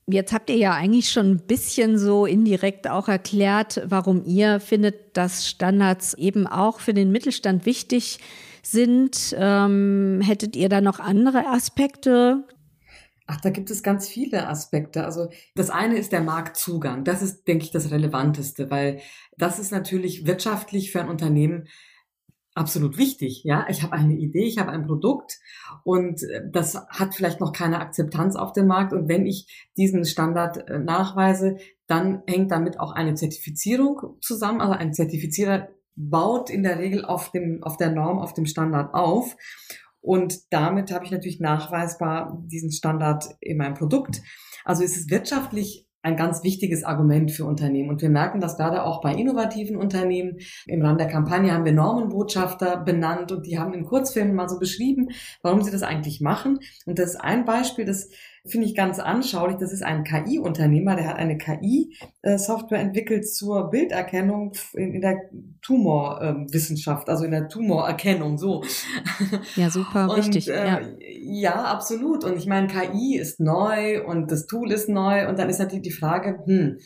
Jetzt 0.08 0.34
habt 0.34 0.50
ihr 0.50 0.58
ja 0.58 0.74
eigentlich 0.74 1.12
schon 1.12 1.32
ein 1.32 1.46
bisschen 1.46 2.00
so 2.00 2.26
indirekt 2.26 2.90
auch 2.90 3.08
erklärt, 3.08 3.84
warum 3.86 4.26
ihr 4.26 4.60
findet, 4.60 5.16
dass 5.16 5.48
Standards 5.48 6.16
eben 6.16 6.48
auch 6.48 6.80
für 6.80 6.94
den 6.96 7.12
Mittelstand 7.12 7.68
wichtig 7.68 8.14
sind. 8.14 8.51
Ähm, 9.38 10.22
hättet 10.24 10.56
ihr 10.56 10.70
da 10.70 10.82
noch 10.82 11.00
andere 11.00 11.48
Aspekte? 11.48 12.44
Ach, 13.28 13.40
da 13.40 13.50
gibt 13.50 13.72
es 13.72 13.82
ganz 13.82 14.10
viele 14.10 14.48
Aspekte. 14.48 15.06
Also 15.06 15.30
das 15.56 15.70
eine 15.70 15.98
ist 15.98 16.12
der 16.12 16.22
Marktzugang. 16.22 17.04
Das 17.04 17.22
ist, 17.22 17.48
denke 17.48 17.64
ich, 17.64 17.72
das 17.72 17.92
Relevanteste, 17.92 18.70
weil 18.70 19.00
das 19.38 19.58
ist 19.58 19.72
natürlich 19.72 20.26
wirtschaftlich 20.26 20.92
für 20.92 21.00
ein 21.00 21.10
Unternehmen 21.10 21.68
absolut 22.54 22.98
wichtig. 22.98 23.44
Ja, 23.46 23.66
ich 23.70 23.84
habe 23.84 23.94
eine 23.94 24.16
Idee, 24.16 24.44
ich 24.44 24.58
habe 24.58 24.72
ein 24.72 24.86
Produkt 24.86 25.40
und 25.84 26.22
äh, 26.24 26.42
das 26.52 26.76
hat 26.90 27.16
vielleicht 27.16 27.40
noch 27.40 27.54
keine 27.54 27.80
Akzeptanz 27.80 28.36
auf 28.36 28.52
dem 28.52 28.68
Markt. 28.68 28.92
Und 28.92 29.08
wenn 29.08 29.26
ich 29.26 29.70
diesen 29.78 30.04
Standard 30.06 30.68
äh, 30.70 30.80
nachweise, 30.80 31.58
dann 31.88 32.24
hängt 32.28 32.52
damit 32.52 32.80
auch 32.80 32.92
eine 32.92 33.16
Zertifizierung 33.16 34.18
zusammen. 34.22 34.62
Also 34.62 34.74
ein 34.74 34.94
Zertifizierer 34.94 35.70
baut 35.96 36.50
in 36.50 36.64
der 36.64 36.80
Regel 36.80 37.06
auf 37.06 37.32
dem, 37.32 37.64
auf 37.64 37.78
der 37.78 37.92
Norm, 37.92 38.20
auf 38.20 38.34
dem 38.34 38.46
Standard 38.46 38.94
auf. 38.94 39.36
Und 40.02 40.52
damit 40.52 40.92
habe 40.92 41.06
ich 41.06 41.12
natürlich 41.12 41.40
nachweisbar 41.40 42.42
diesen 42.46 42.72
Standard 42.72 43.26
in 43.40 43.58
meinem 43.58 43.76
Produkt. 43.76 44.22
Also 44.66 44.84
es 44.84 44.98
ist 44.98 45.12
wirtschaftlich 45.12 45.88
ein 46.04 46.18
ganz 46.18 46.44
wichtiges 46.44 46.84
Argument 46.84 47.32
für 47.32 47.46
Unternehmen. 47.46 47.90
Und 47.90 48.02
wir 48.02 48.10
merken 48.10 48.42
das 48.42 48.58
gerade 48.58 48.84
auch 48.84 49.02
bei 49.02 49.14
innovativen 49.14 49.78
Unternehmen. 49.78 50.38
Im 50.66 50.82
Rahmen 50.82 50.98
der 50.98 51.08
Kampagne 51.08 51.54
haben 51.54 51.66
wir 51.66 51.74
Normenbotschafter 51.74 52.78
benannt 52.78 53.32
und 53.32 53.46
die 53.46 53.60
haben 53.60 53.74
in 53.74 53.86
Kurzfilmen 53.86 54.34
mal 54.34 54.50
so 54.50 54.58
beschrieben, 54.58 55.10
warum 55.44 55.62
sie 55.62 55.72
das 55.72 55.84
eigentlich 55.84 56.22
machen. 56.22 56.60
Und 56.86 56.98
das 56.98 57.12
ist 57.12 57.22
ein 57.22 57.46
Beispiel, 57.46 57.86
das 57.86 58.10
finde 58.46 58.66
ich 58.66 58.76
ganz 58.76 59.00
anschaulich. 59.00 59.58
Das 59.58 59.72
ist 59.72 59.84
ein 59.84 60.04
KI-Unternehmer, 60.04 60.96
der 60.96 61.08
hat 61.08 61.18
eine 61.18 61.38
KI-Software 61.38 62.80
entwickelt 62.80 63.32
zur 63.32 63.70
Bilderkennung 63.70 64.54
in, 64.74 65.02
der 65.02 65.30
Tumorwissenschaft, 65.62 67.10
also 67.10 67.26
in 67.26 67.32
der 67.32 67.48
Tumorerkennung, 67.48 68.38
so. 68.38 68.64
Ja, 69.56 69.70
super 69.70 70.10
und, 70.10 70.18
wichtig. 70.18 70.50
Äh, 70.50 70.68
ja. 70.68 70.82
ja, 71.00 71.64
absolut. 71.66 72.24
Und 72.24 72.38
ich 72.38 72.48
meine, 72.48 72.68
KI 72.68 73.18
ist 73.18 73.40
neu 73.40 74.06
und 74.06 74.32
das 74.32 74.46
Tool 74.48 74.72
ist 74.72 74.90
neu 74.90 75.28
und 75.28 75.38
dann 75.38 75.50
ist 75.50 75.60
natürlich 75.60 75.84
die 75.84 75.92
Frage, 75.92 76.40
hm, 76.46 76.78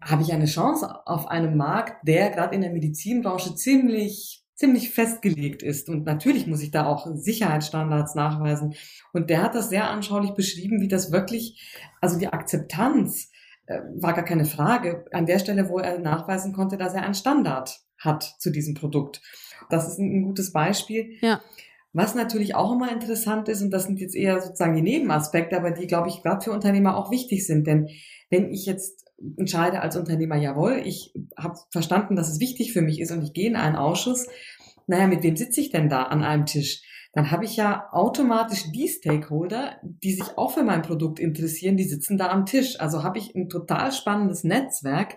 habe 0.00 0.22
ich 0.22 0.32
eine 0.32 0.46
Chance 0.46 0.88
auf 1.06 1.28
einem 1.28 1.56
Markt, 1.56 2.06
der 2.06 2.30
gerade 2.30 2.54
in 2.54 2.60
der 2.60 2.72
Medizinbranche 2.72 3.54
ziemlich 3.54 4.44
ziemlich 4.58 4.90
festgelegt 4.90 5.62
ist. 5.62 5.88
Und 5.88 6.04
natürlich 6.04 6.48
muss 6.48 6.62
ich 6.62 6.72
da 6.72 6.86
auch 6.86 7.06
Sicherheitsstandards 7.14 8.16
nachweisen. 8.16 8.74
Und 9.12 9.30
der 9.30 9.42
hat 9.44 9.54
das 9.54 9.70
sehr 9.70 9.88
anschaulich 9.88 10.32
beschrieben, 10.32 10.80
wie 10.80 10.88
das 10.88 11.12
wirklich, 11.12 11.78
also 12.00 12.18
die 12.18 12.26
Akzeptanz 12.26 13.30
äh, 13.66 13.78
war 13.94 14.14
gar 14.14 14.24
keine 14.24 14.44
Frage 14.44 15.04
an 15.12 15.26
der 15.26 15.38
Stelle, 15.38 15.68
wo 15.68 15.78
er 15.78 16.00
nachweisen 16.00 16.52
konnte, 16.52 16.76
dass 16.76 16.94
er 16.94 17.04
einen 17.04 17.14
Standard 17.14 17.78
hat 17.98 18.34
zu 18.40 18.50
diesem 18.50 18.74
Produkt. 18.74 19.22
Das 19.70 19.86
ist 19.86 20.00
ein, 20.00 20.12
ein 20.12 20.22
gutes 20.24 20.52
Beispiel. 20.52 21.16
Ja. 21.20 21.40
Was 21.92 22.16
natürlich 22.16 22.56
auch 22.56 22.72
immer 22.72 22.90
interessant 22.90 23.48
ist, 23.48 23.62
und 23.62 23.70
das 23.70 23.84
sind 23.84 24.00
jetzt 24.00 24.16
eher 24.16 24.40
sozusagen 24.40 24.74
die 24.74 24.82
Nebenaspekte, 24.82 25.56
aber 25.56 25.70
die, 25.70 25.86
glaube 25.86 26.08
ich, 26.08 26.20
gerade 26.22 26.42
für 26.42 26.52
Unternehmer 26.52 26.96
auch 26.96 27.12
wichtig 27.12 27.46
sind. 27.46 27.68
Denn 27.68 27.88
wenn 28.28 28.52
ich 28.52 28.66
jetzt 28.66 29.07
entscheide 29.36 29.80
als 29.80 29.96
Unternehmer, 29.96 30.36
jawohl, 30.36 30.82
ich 30.84 31.12
habe 31.36 31.58
verstanden, 31.70 32.16
dass 32.16 32.30
es 32.30 32.40
wichtig 32.40 32.72
für 32.72 32.82
mich 32.82 33.00
ist 33.00 33.10
und 33.10 33.22
ich 33.22 33.32
gehe 33.32 33.48
in 33.48 33.56
einen 33.56 33.76
Ausschuss, 33.76 34.26
naja, 34.86 35.06
mit 35.06 35.22
wem 35.22 35.36
sitze 35.36 35.60
ich 35.60 35.70
denn 35.70 35.88
da 35.88 36.04
an 36.04 36.24
einem 36.24 36.46
Tisch? 36.46 36.82
Dann 37.12 37.30
habe 37.30 37.44
ich 37.44 37.56
ja 37.56 37.88
automatisch 37.92 38.70
die 38.70 38.88
Stakeholder, 38.88 39.80
die 39.82 40.12
sich 40.12 40.36
auch 40.36 40.52
für 40.52 40.62
mein 40.62 40.82
Produkt 40.82 41.18
interessieren, 41.18 41.76
die 41.76 41.84
sitzen 41.84 42.18
da 42.18 42.28
am 42.28 42.46
Tisch. 42.46 42.78
Also 42.80 43.02
habe 43.02 43.18
ich 43.18 43.34
ein 43.34 43.48
total 43.48 43.92
spannendes 43.92 44.44
Netzwerk 44.44 45.16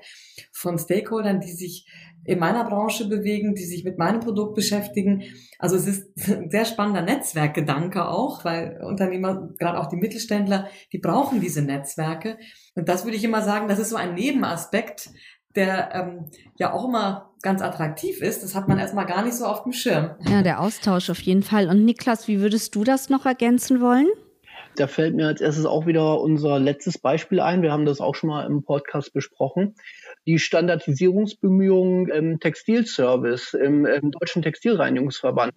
von 0.51 0.79
Stakeholdern, 0.79 1.41
die 1.41 1.51
sich 1.51 1.87
in 2.23 2.39
meiner 2.39 2.63
Branche 2.63 3.07
bewegen, 3.07 3.55
die 3.55 3.65
sich 3.65 3.83
mit 3.83 3.97
meinem 3.97 4.19
Produkt 4.19 4.55
beschäftigen. 4.55 5.23
Also 5.59 5.75
es 5.75 5.87
ist 5.87 6.29
ein 6.29 6.49
sehr 6.51 6.65
spannender 6.65 7.01
Netzwerkgedanke 7.01 8.07
auch, 8.07 8.45
weil 8.45 8.79
Unternehmer, 8.83 9.49
gerade 9.57 9.79
auch 9.79 9.87
die 9.87 9.97
Mittelständler, 9.97 10.67
die 10.91 10.99
brauchen 10.99 11.41
diese 11.41 11.61
Netzwerke. 11.61 12.37
Und 12.75 12.89
das 12.89 13.05
würde 13.05 13.17
ich 13.17 13.23
immer 13.23 13.41
sagen, 13.41 13.67
das 13.67 13.79
ist 13.79 13.89
so 13.89 13.95
ein 13.95 14.13
Nebenaspekt, 14.13 15.09
der 15.55 15.89
ähm, 15.93 16.31
ja 16.57 16.73
auch 16.73 16.87
immer 16.87 17.33
ganz 17.41 17.61
attraktiv 17.61 18.21
ist. 18.21 18.43
Das 18.43 18.55
hat 18.55 18.67
man 18.67 18.77
erstmal 18.77 19.05
gar 19.05 19.23
nicht 19.23 19.35
so 19.35 19.45
auf 19.45 19.63
dem 19.63 19.73
Schirm. 19.73 20.11
Ja, 20.29 20.43
der 20.43 20.61
Austausch 20.61 21.09
auf 21.09 21.21
jeden 21.21 21.43
Fall. 21.43 21.67
Und 21.67 21.83
Niklas, 21.83 22.27
wie 22.27 22.39
würdest 22.39 22.75
du 22.75 22.83
das 22.83 23.09
noch 23.09 23.25
ergänzen 23.25 23.81
wollen? 23.81 24.07
Da 24.77 24.87
fällt 24.87 25.15
mir 25.15 25.27
als 25.27 25.41
erstes 25.41 25.65
auch 25.65 25.85
wieder 25.85 26.21
unser 26.21 26.57
letztes 26.59 26.97
Beispiel 26.97 27.41
ein. 27.41 27.61
Wir 27.61 27.73
haben 27.73 27.85
das 27.85 27.99
auch 27.99 28.15
schon 28.15 28.29
mal 28.29 28.45
im 28.45 28.63
Podcast 28.63 29.11
besprochen 29.11 29.75
die 30.27 30.39
Standardisierungsbemühungen 30.39 32.09
im 32.09 32.39
Textilservice, 32.39 33.53
im, 33.53 33.85
im 33.85 34.11
Deutschen 34.11 34.41
Textilreinigungsverband. 34.41 35.53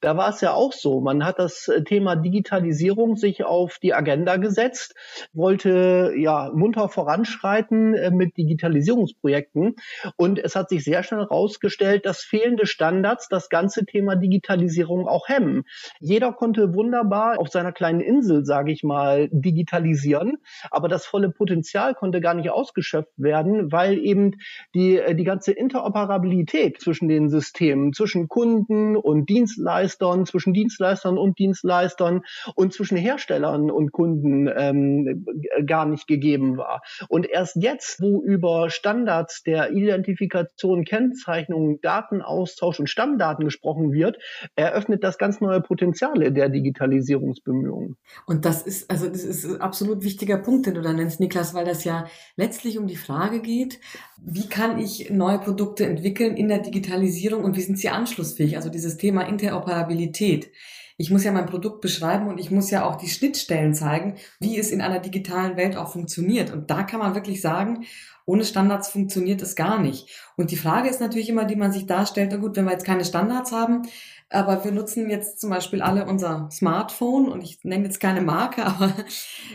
Da 0.00 0.16
war 0.16 0.30
es 0.30 0.40
ja 0.40 0.52
auch 0.52 0.72
so. 0.72 1.00
Man 1.00 1.24
hat 1.24 1.38
das 1.38 1.70
Thema 1.84 2.16
Digitalisierung 2.16 3.16
sich 3.16 3.44
auf 3.44 3.78
die 3.78 3.94
Agenda 3.94 4.36
gesetzt, 4.36 4.94
wollte 5.32 6.12
ja 6.16 6.50
munter 6.54 6.88
voranschreiten 6.88 7.94
äh, 7.94 8.10
mit 8.10 8.36
Digitalisierungsprojekten. 8.36 9.76
Und 10.16 10.38
es 10.38 10.56
hat 10.56 10.68
sich 10.68 10.84
sehr 10.84 11.02
schnell 11.02 11.20
herausgestellt, 11.20 12.06
dass 12.06 12.22
fehlende 12.22 12.66
Standards 12.66 13.28
das 13.28 13.48
ganze 13.48 13.84
Thema 13.84 14.16
Digitalisierung 14.16 15.06
auch 15.06 15.28
hemmen. 15.28 15.64
Jeder 16.00 16.32
konnte 16.32 16.74
wunderbar 16.74 17.38
auf 17.38 17.48
seiner 17.48 17.72
kleinen 17.72 18.00
Insel, 18.00 18.44
sage 18.44 18.72
ich 18.72 18.82
mal, 18.82 19.28
digitalisieren, 19.30 20.38
aber 20.70 20.88
das 20.88 21.06
volle 21.06 21.30
Potenzial 21.30 21.94
konnte 21.94 22.20
gar 22.20 22.34
nicht 22.34 22.50
ausgeschöpft 22.50 23.12
werden, 23.16 23.70
weil 23.72 23.98
eben 24.08 24.32
die, 24.74 24.98
äh, 24.98 25.14
die 25.14 25.24
ganze 25.24 25.52
Interoperabilität 25.52 26.80
zwischen 26.80 27.08
den 27.08 27.28
Systemen, 27.28 27.92
zwischen 27.92 28.28
Kunden 28.28 28.96
und 28.96 29.28
Dienstleistern, 29.28 30.26
zwischen 30.26 30.52
Dienstleistern 30.52 31.18
und 31.18 31.38
Dienstleistern 31.38 32.22
und 32.54 32.72
zwischen 32.72 32.96
Herstellern 32.96 33.70
und 33.70 33.92
Kunden 33.92 34.48
ähm, 34.48 35.26
gar 35.66 35.86
nicht 35.86 36.06
gegeben 36.06 36.56
war. 36.56 36.80
Und 37.08 37.28
erst 37.28 37.56
jetzt, 37.56 38.00
wo 38.00 38.22
über 38.22 38.70
Standards 38.70 39.42
der 39.42 39.72
Identifikation, 39.72 40.84
Kennzeichnung, 40.84 41.80
Datenaustausch 41.82 42.80
und 42.80 42.88
Stammdaten 42.88 43.44
gesprochen 43.44 43.92
wird, 43.92 44.18
eröffnet 44.56 45.04
das 45.04 45.18
ganz 45.18 45.40
neue 45.40 45.60
Potenziale 45.60 46.32
der 46.32 46.48
Digitalisierungsbemühungen. 46.48 47.96
Und 48.26 48.44
das 48.44 48.62
ist, 48.62 48.90
also 48.90 49.08
das 49.08 49.24
ist 49.24 49.44
ein 49.44 49.60
absolut 49.60 50.02
wichtiger 50.02 50.38
Punkt, 50.38 50.66
den 50.66 50.74
du 50.74 50.82
da 50.82 50.92
nennst, 50.92 51.20
Niklas, 51.20 51.54
weil 51.54 51.64
das 51.64 51.84
ja 51.84 52.06
letztlich 52.36 52.78
um 52.78 52.86
die 52.86 52.96
Frage 52.96 53.40
geht, 53.40 53.80
wie 54.20 54.48
kann 54.48 54.78
ich 54.78 55.10
neue 55.10 55.38
Produkte 55.38 55.86
entwickeln 55.86 56.36
in 56.36 56.48
der 56.48 56.58
Digitalisierung 56.58 57.44
und 57.44 57.56
wie 57.56 57.62
sind 57.62 57.78
sie 57.78 57.88
anschlussfähig? 57.88 58.56
Also 58.56 58.68
dieses 58.68 58.96
Thema 58.96 59.22
Interoperabilität. 59.22 60.50
Ich 60.96 61.10
muss 61.10 61.22
ja 61.22 61.30
mein 61.30 61.46
Produkt 61.46 61.80
beschreiben 61.80 62.26
und 62.26 62.38
ich 62.38 62.50
muss 62.50 62.70
ja 62.70 62.84
auch 62.84 62.96
die 62.96 63.08
Schnittstellen 63.08 63.72
zeigen, 63.72 64.16
wie 64.40 64.58
es 64.58 64.72
in 64.72 64.80
einer 64.80 64.98
digitalen 64.98 65.56
Welt 65.56 65.76
auch 65.76 65.92
funktioniert. 65.92 66.52
Und 66.52 66.70
da 66.70 66.82
kann 66.82 66.98
man 66.98 67.14
wirklich 67.14 67.40
sagen, 67.40 67.84
ohne 68.24 68.44
Standards 68.44 68.88
funktioniert 68.88 69.40
es 69.40 69.54
gar 69.54 69.80
nicht. 69.80 70.08
Und 70.36 70.50
die 70.50 70.56
Frage 70.56 70.88
ist 70.88 71.00
natürlich 71.00 71.28
immer, 71.28 71.44
die 71.44 71.56
man 71.56 71.72
sich 71.72 71.86
darstellt, 71.86 72.30
na 72.32 72.38
gut, 72.38 72.56
wenn 72.56 72.64
wir 72.64 72.72
jetzt 72.72 72.84
keine 72.84 73.04
Standards 73.04 73.52
haben, 73.52 73.82
aber 74.28 74.64
wir 74.64 74.72
nutzen 74.72 75.08
jetzt 75.08 75.40
zum 75.40 75.50
Beispiel 75.50 75.80
alle 75.80 76.04
unser 76.04 76.48
Smartphone 76.52 77.28
und 77.28 77.42
ich 77.42 77.64
nenne 77.64 77.84
jetzt 77.84 78.00
keine 78.00 78.20
Marke, 78.20 78.66
aber 78.66 78.92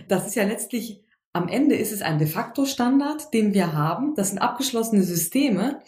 das 0.08 0.26
ist 0.26 0.36
ja 0.36 0.44
letztlich 0.44 1.03
am 1.34 1.48
Ende 1.48 1.76
ist 1.76 1.92
es 1.92 2.04
ein 2.04 2.20
de 2.20 2.28
facto 2.28 2.66
Standard, 2.66 3.34
den 3.34 3.54
wir 3.56 3.74
haben. 3.74 4.14
Das 4.16 4.30
sind 4.30 4.38
abgeschlossene 4.38 5.02
Systeme. 5.02 5.82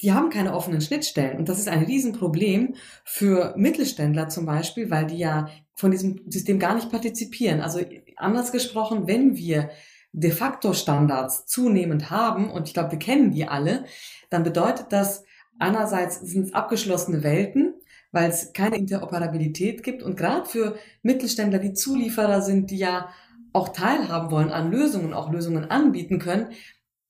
Die 0.00 0.12
haben 0.12 0.30
keine 0.30 0.54
offenen 0.54 0.80
Schnittstellen. 0.80 1.38
Und 1.38 1.48
das 1.48 1.58
ist 1.58 1.68
ein 1.68 1.82
Riesenproblem 1.82 2.76
für 3.04 3.52
Mittelständler 3.56 4.28
zum 4.28 4.46
Beispiel, 4.46 4.88
weil 4.90 5.06
die 5.06 5.18
ja 5.18 5.50
von 5.74 5.90
diesem 5.90 6.22
System 6.30 6.60
gar 6.60 6.76
nicht 6.76 6.90
partizipieren. 6.90 7.60
Also 7.60 7.80
anders 8.16 8.52
gesprochen, 8.52 9.08
wenn 9.08 9.36
wir 9.36 9.70
de 10.12 10.30
facto 10.30 10.72
Standards 10.72 11.46
zunehmend 11.46 12.10
haben, 12.10 12.50
und 12.50 12.68
ich 12.68 12.74
glaube, 12.74 12.92
wir 12.92 12.98
kennen 12.98 13.32
die 13.32 13.46
alle, 13.46 13.84
dann 14.30 14.44
bedeutet 14.44 14.86
das, 14.90 15.24
einerseits 15.58 16.20
sind 16.20 16.46
es 16.46 16.54
abgeschlossene 16.54 17.22
Welten, 17.24 17.74
weil 18.12 18.30
es 18.30 18.52
keine 18.52 18.76
Interoperabilität 18.76 19.82
gibt. 19.82 20.02
Und 20.02 20.16
gerade 20.16 20.48
für 20.48 20.76
Mittelständler, 21.02 21.58
die 21.58 21.74
Zulieferer 21.74 22.40
sind, 22.40 22.70
die 22.70 22.78
ja 22.78 23.10
auch 23.52 23.70
teilhaben 23.70 24.30
wollen 24.30 24.50
an 24.50 24.70
Lösungen, 24.70 25.12
auch 25.12 25.30
Lösungen 25.30 25.70
anbieten 25.70 26.18
können, 26.18 26.48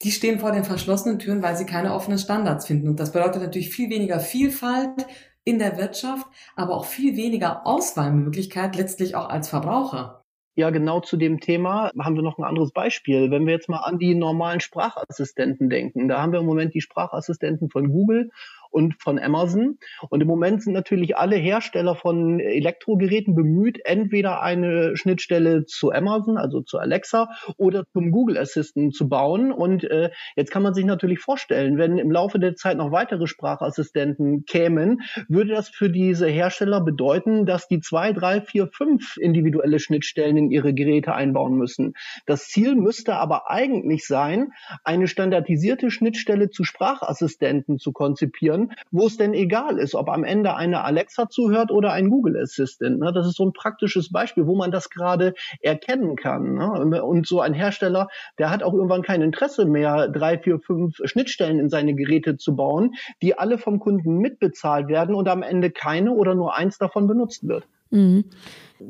die 0.03 0.11
stehen 0.11 0.39
vor 0.39 0.53
den 0.53 0.65
verschlossenen 0.65 1.19
Türen, 1.19 1.43
weil 1.43 1.57
sie 1.57 1.67
keine 1.67 1.95
offenen 1.95 2.19
Standards 2.19 2.67
finden. 2.67 2.89
Und 2.89 3.01
das 3.01 3.13
bedeutet 3.13 3.43
natürlich 3.43 3.71
viel 3.71 3.91
weniger 3.91 4.19
Vielfalt 4.19 5.07
in 5.45 5.59
der 5.59 5.77
Wirtschaft, 5.77 6.27
aber 6.57 6.75
auch 6.75 6.85
viel 6.85 7.17
weniger 7.17 7.67
Auswahlmöglichkeit 7.67 8.77
letztlich 8.77 9.15
auch 9.15 9.29
als 9.29 9.49
Verbraucher. 9.49 10.25
Ja, 10.57 10.71
genau 10.71 11.01
zu 11.01 11.17
dem 11.17 11.41
Thema 11.41 11.91
haben 11.99 12.17
wir 12.17 12.23
noch 12.23 12.37
ein 12.37 12.45
anderes 12.45 12.73
Beispiel. 12.73 13.31
Wenn 13.31 13.47
wir 13.47 13.55
jetzt 13.55 13.69
mal 13.69 13.79
an 13.79 13.99
die 13.99 14.15
normalen 14.15 14.61
Sprachassistenten 14.61 15.71
denken, 15.71 16.09
da 16.09 16.21
haben 16.21 16.33
wir 16.33 16.41
im 16.41 16.47
Moment 16.47 16.75
die 16.75 16.81
Sprachassistenten 16.81 17.71
von 17.71 17.91
Google 17.91 18.31
und 18.71 19.01
von 19.01 19.19
Amazon. 19.19 19.79
Und 20.09 20.21
im 20.21 20.29
Moment 20.29 20.63
sind 20.63 20.73
natürlich 20.73 21.17
alle 21.17 21.37
Hersteller 21.37 21.95
von 21.95 22.41
Elektrogeräten 22.41 23.35
bemüht, 23.35 23.81
entweder 23.85 24.43
eine 24.43 24.97
Schnittstelle 24.97 25.65
zu 25.67 25.93
Amazon, 25.93 26.39
also 26.39 26.61
zu 26.63 26.79
Alexa, 26.79 27.29
oder 27.57 27.85
zum 27.93 28.11
Google 28.11 28.39
Assistant 28.39 28.95
zu 28.95 29.09
bauen. 29.09 29.53
Und 29.53 29.85
äh, 29.85 30.11
jetzt 30.37 30.51
kann 30.51 30.63
man 30.63 30.75
sich 30.75 30.85
natürlich 30.85 31.19
vorstellen, 31.19 31.79
wenn 31.79 31.99
im 31.99 32.11
Laufe 32.11 32.39
der 32.39 32.55
Zeit 32.55 32.77
noch 32.77 32.93
weitere 32.93 33.27
Sprachassistenten 33.27 34.45
kämen, 34.45 35.01
würde 35.29 35.51
das 35.51 35.69
für 35.69 35.91
diese 35.91 36.27
Hersteller 36.27 36.81
bedeuten, 36.81 37.47
dass 37.47 37.69
die 37.69 37.81
zwei, 37.81 38.13
drei, 38.13 38.41
vier, 38.41 38.69
fünf 38.69 39.17
individuelle 39.17 39.79
Schnittstellen 39.79 40.37
in 40.37 40.51
ihre 40.51 40.75
Geräte 40.75 41.15
einbauen 41.15 41.55
müssen. 41.55 41.95
Das 42.27 42.49
Ziel 42.49 42.75
müsste 42.75 43.17
aber 43.17 43.51
eigentlich 43.51 44.07
sein, 44.07 44.53
eine 44.85 45.09
standardisierte 45.09 45.91
Schnittstelle 45.91 46.51
zu 46.51 46.65
Sprachassistenten 46.65 47.79
zu 47.79 47.93
konzipieren, 47.93 48.60
können, 48.61 48.77
wo 48.91 49.07
es 49.07 49.17
denn 49.17 49.35
egal 49.35 49.79
ist, 49.79 49.95
ob 49.95 50.09
am 50.09 50.25
Ende 50.25 50.55
eine 50.55 50.85
Alexa 50.85 51.29
zuhört 51.29 51.71
oder 51.71 51.93
ein 51.93 52.11
Google 52.11 52.37
Assistant. 52.41 52.99
Ne? 52.99 53.13
Das 53.13 53.27
ist 53.27 53.37
so 53.37 53.45
ein 53.45 53.53
praktisches 53.53 54.11
Beispiel, 54.11 54.47
wo 54.47 54.57
man 54.57 54.71
das 54.71 54.91
gerade 54.91 55.35
erkennen 55.61 56.17
kann. 56.17 56.55
Ne? 56.55 57.03
Und 57.03 57.27
so 57.27 57.41
ein 57.41 57.55
Hersteller, 57.55 58.09
der 58.39 58.51
hat 58.51 58.63
auch 58.63 58.75
irgendwann 58.75 59.03
kein 59.03 59.23
Interesse 59.23 59.67
mehr, 59.67 60.09
drei, 60.09 60.39
vier, 60.39 60.59
fünf 60.59 60.97
Schnittstellen 61.05 61.59
in 61.59 61.69
seine 61.69 61.95
Geräte 61.95 62.37
zu 62.37 62.57
bauen, 62.57 62.95
die 63.23 63.39
alle 63.39 63.59
vom 63.59 63.79
Kunden 63.79 64.19
mitbezahlt 64.19 64.89
werden 64.89 65.15
und 65.15 65.29
am 65.29 65.43
Ende 65.43 65.71
keine 65.71 66.13
oder 66.13 66.35
nur 66.35 66.57
eins 66.57 66.79
davon 66.79 67.07
benutzt 67.07 67.47
wird. 67.47 67.65
Mhm. 67.91 68.25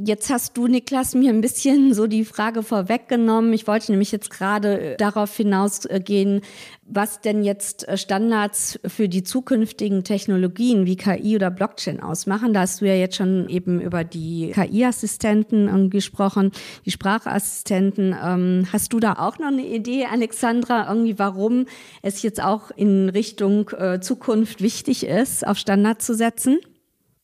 Jetzt 0.05 0.31
hast 0.31 0.57
du, 0.57 0.69
Niklas, 0.69 1.17
mir 1.17 1.31
ein 1.31 1.41
bisschen 1.41 1.95
so 1.95 2.07
die 2.07 2.25
Frage 2.25 2.63
vorweggenommen. 2.63 3.53
Ich 3.53 3.67
wollte 3.67 3.91
nämlich 3.91 4.13
jetzt 4.13 4.31
gerade 4.31 4.93
äh, 4.93 4.97
darauf 4.97 5.37
hinausgehen, 5.37 6.43
was 6.87 7.21
denn 7.21 7.43
jetzt 7.43 7.89
äh, 7.89 7.97
Standards 7.97 8.79
für 8.87 9.09
die 9.09 9.25
zukünftigen 9.25 10.05
Technologien 10.05 10.87
wie 10.87 10.95
KI 10.95 11.35
oder 11.35 11.51
Blockchain 11.51 12.01
ausmachen. 12.01 12.55
Da 12.55 12.61
hast 12.61 12.83
du 12.83 12.87
ja 12.87 12.95
jetzt 12.95 13.17
schon 13.17 13.49
eben 13.49 13.81
über 13.81 14.05
die 14.05 14.53
KI-Assistenten 14.55 15.67
ähm, 15.67 15.91
gesprochen, 15.91 16.53
die 16.87 16.93
Sprachassistenten. 16.93 18.15
Ähm, 18.23 18.69
hast 18.73 18.93
du 18.93 19.01
da 19.01 19.15
auch 19.15 19.41
noch 19.41 19.49
eine 19.49 19.67
Idee, 19.67 20.07
Alexandra, 20.07 20.89
irgendwie, 20.89 21.19
warum 21.19 21.67
es 22.03 22.23
jetzt 22.23 22.41
auch 22.41 22.71
in 22.71 23.09
Richtung 23.09 23.71
äh, 23.71 23.99
Zukunft 24.01 24.63
wichtig 24.63 25.05
ist, 25.05 25.45
auf 25.45 25.59
Standards 25.59 26.07
zu 26.07 26.15
setzen? 26.15 26.61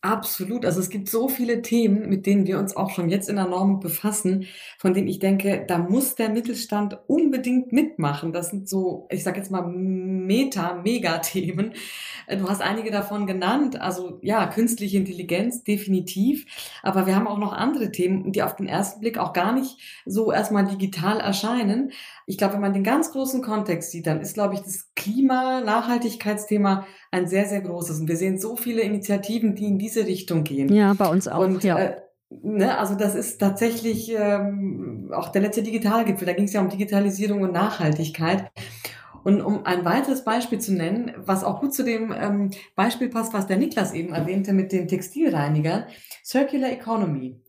Absolut. 0.02 0.64
Also 0.64 0.78
es 0.78 0.90
gibt 0.90 1.08
so 1.08 1.28
viele 1.28 1.62
Themen, 1.62 2.08
mit 2.08 2.26
denen 2.26 2.46
wir 2.46 2.60
uns 2.60 2.76
auch 2.76 2.90
schon 2.90 3.08
jetzt 3.08 3.28
in 3.28 3.36
der 3.36 3.48
Norm 3.48 3.80
befassen, 3.80 4.46
von 4.78 4.94
denen 4.94 5.08
ich 5.08 5.18
denke, 5.18 5.64
da 5.66 5.78
muss 5.78 6.14
der 6.14 6.28
Mittelstand 6.28 6.96
unbedingt 7.08 7.72
mitmachen. 7.72 8.32
Das 8.32 8.50
sind 8.50 8.68
so, 8.68 9.08
ich 9.10 9.24
sage 9.24 9.38
jetzt 9.38 9.50
mal 9.50 9.62
Meta, 9.66 10.74
Megathemen. 10.74 11.72
Du 12.28 12.48
hast 12.48 12.62
einige 12.62 12.92
davon 12.92 13.26
genannt. 13.26 13.80
Also 13.80 14.20
ja, 14.22 14.46
künstliche 14.46 14.96
Intelligenz 14.98 15.64
definitiv. 15.64 16.46
Aber 16.82 17.06
wir 17.06 17.16
haben 17.16 17.26
auch 17.26 17.38
noch 17.38 17.52
andere 17.52 17.90
Themen, 17.90 18.30
die 18.32 18.42
auf 18.44 18.54
den 18.54 18.68
ersten 18.68 19.00
Blick 19.00 19.18
auch 19.18 19.32
gar 19.32 19.52
nicht 19.52 20.02
so 20.04 20.30
erstmal 20.30 20.66
digital 20.66 21.18
erscheinen. 21.18 21.90
Ich 22.26 22.38
glaube, 22.38 22.54
wenn 22.54 22.60
man 22.60 22.74
den 22.74 22.84
ganz 22.84 23.10
großen 23.10 23.42
Kontext 23.42 23.90
sieht, 23.90 24.06
dann 24.06 24.20
ist, 24.20 24.34
glaube 24.34 24.54
ich, 24.54 24.60
das 24.60 24.85
Klima, 24.96 25.60
Nachhaltigkeitsthema 25.60 26.86
ein 27.12 27.28
sehr, 27.28 27.46
sehr 27.46 27.60
großes. 27.60 28.00
Und 28.00 28.08
wir 28.08 28.16
sehen 28.16 28.38
so 28.38 28.56
viele 28.56 28.82
Initiativen, 28.82 29.54
die 29.54 29.66
in 29.66 29.78
diese 29.78 30.06
Richtung 30.06 30.42
gehen. 30.42 30.72
Ja, 30.72 30.94
bei 30.94 31.06
uns 31.08 31.28
auch. 31.28 31.40
Und, 31.40 31.62
ja. 31.62 31.78
Äh, 31.78 31.96
ne, 32.30 32.76
also 32.78 32.96
das 32.96 33.14
ist 33.14 33.38
tatsächlich 33.38 34.12
ähm, 34.12 35.12
auch 35.14 35.28
der 35.28 35.42
letzte 35.42 35.62
Digitalgipfel. 35.62 36.26
Da 36.26 36.32
ging 36.32 36.46
es 36.46 36.52
ja 36.52 36.60
um 36.60 36.68
Digitalisierung 36.68 37.42
und 37.42 37.52
Nachhaltigkeit. 37.52 38.50
Und 39.22 39.40
um 39.40 39.66
ein 39.66 39.84
weiteres 39.84 40.24
Beispiel 40.24 40.60
zu 40.60 40.72
nennen, 40.72 41.12
was 41.16 41.42
auch 41.42 41.60
gut 41.60 41.74
zu 41.74 41.82
dem 41.82 42.14
ähm, 42.16 42.50
Beispiel 42.76 43.08
passt, 43.08 43.34
was 43.34 43.48
der 43.48 43.56
Niklas 43.56 43.92
eben 43.92 44.14
erwähnte 44.14 44.52
mit 44.52 44.70
den 44.70 44.86
Textilreinigern, 44.86 45.86
Circular 46.24 46.70
Economy. 46.70 47.40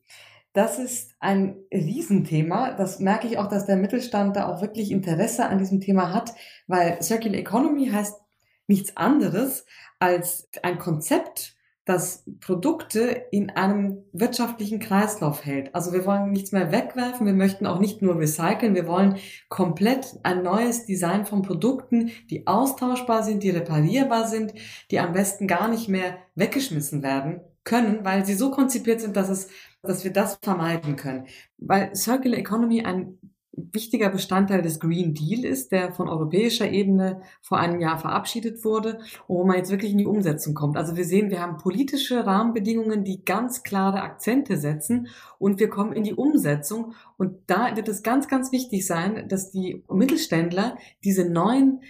Das 0.57 0.79
ist 0.79 1.11
ein 1.19 1.57
Riesenthema. 1.71 2.71
Das 2.71 2.99
merke 2.99 3.27
ich 3.27 3.37
auch, 3.37 3.45
dass 3.45 3.67
der 3.67 3.75
Mittelstand 3.75 4.35
da 4.35 4.47
auch 4.47 4.59
wirklich 4.59 4.89
Interesse 4.89 5.45
an 5.45 5.59
diesem 5.59 5.81
Thema 5.81 6.11
hat, 6.11 6.33
weil 6.65 6.99
Circular 7.03 7.37
Economy 7.37 7.89
heißt 7.89 8.19
nichts 8.65 8.97
anderes 8.97 9.67
als 9.99 10.49
ein 10.63 10.79
Konzept, 10.79 11.55
das 11.85 12.23
Produkte 12.39 13.01
in 13.29 13.51
einem 13.51 13.99
wirtschaftlichen 14.13 14.79
Kreislauf 14.79 15.45
hält. 15.45 15.75
Also 15.75 15.93
wir 15.93 16.07
wollen 16.07 16.31
nichts 16.31 16.51
mehr 16.51 16.71
wegwerfen, 16.71 17.27
wir 17.27 17.33
möchten 17.33 17.67
auch 17.67 17.79
nicht 17.79 18.01
nur 18.01 18.17
recyceln, 18.17 18.73
wir 18.73 18.87
wollen 18.87 19.17
komplett 19.49 20.17
ein 20.23 20.41
neues 20.41 20.87
Design 20.87 21.27
von 21.27 21.43
Produkten, 21.43 22.09
die 22.31 22.47
austauschbar 22.47 23.21
sind, 23.21 23.43
die 23.43 23.51
reparierbar 23.51 24.27
sind, 24.27 24.55
die 24.89 24.99
am 24.99 25.13
besten 25.13 25.45
gar 25.45 25.67
nicht 25.67 25.87
mehr 25.87 26.17
weggeschmissen 26.33 27.03
werden 27.03 27.41
können, 27.67 28.03
weil 28.03 28.25
sie 28.25 28.33
so 28.33 28.49
konzipiert 28.49 29.01
sind, 29.01 29.15
dass 29.15 29.29
es, 29.29 29.49
dass 29.87 30.03
wir 30.03 30.13
das 30.13 30.37
vermeiden 30.41 30.95
können. 30.95 31.25
Weil 31.57 31.95
Circular 31.95 32.37
Economy 32.37 32.83
ein 32.83 33.17
wichtiger 33.57 34.09
Bestandteil 34.09 34.61
des 34.61 34.79
Green 34.79 35.13
Deal 35.13 35.43
ist, 35.43 35.71
der 35.71 35.91
von 35.91 36.07
europäischer 36.07 36.69
Ebene 36.69 37.21
vor 37.41 37.57
einem 37.57 37.79
Jahr 37.79 37.97
verabschiedet 37.97 38.63
wurde 38.63 38.99
und 39.27 39.37
wo 39.37 39.43
man 39.45 39.57
jetzt 39.57 39.71
wirklich 39.71 39.91
in 39.91 39.97
die 39.97 40.05
Umsetzung 40.05 40.53
kommt. 40.53 40.77
Also 40.77 40.95
wir 40.95 41.05
sehen, 41.05 41.31
wir 41.31 41.41
haben 41.41 41.57
politische 41.57 42.25
Rahmenbedingungen, 42.25 43.03
die 43.03 43.25
ganz 43.25 43.63
klare 43.63 44.01
Akzente 44.01 44.57
setzen 44.57 45.07
und 45.39 45.59
wir 45.59 45.69
kommen 45.69 45.93
in 45.93 46.03
die 46.03 46.13
Umsetzung 46.13 46.93
und 47.17 47.39
da 47.47 47.75
wird 47.75 47.87
es 47.89 48.03
ganz, 48.03 48.27
ganz 48.27 48.51
wichtig 48.51 48.85
sein, 48.85 49.27
dass 49.27 49.51
die 49.51 49.83
Mittelständler 49.89 50.77
diese 51.03 51.27
neuen 51.27 51.81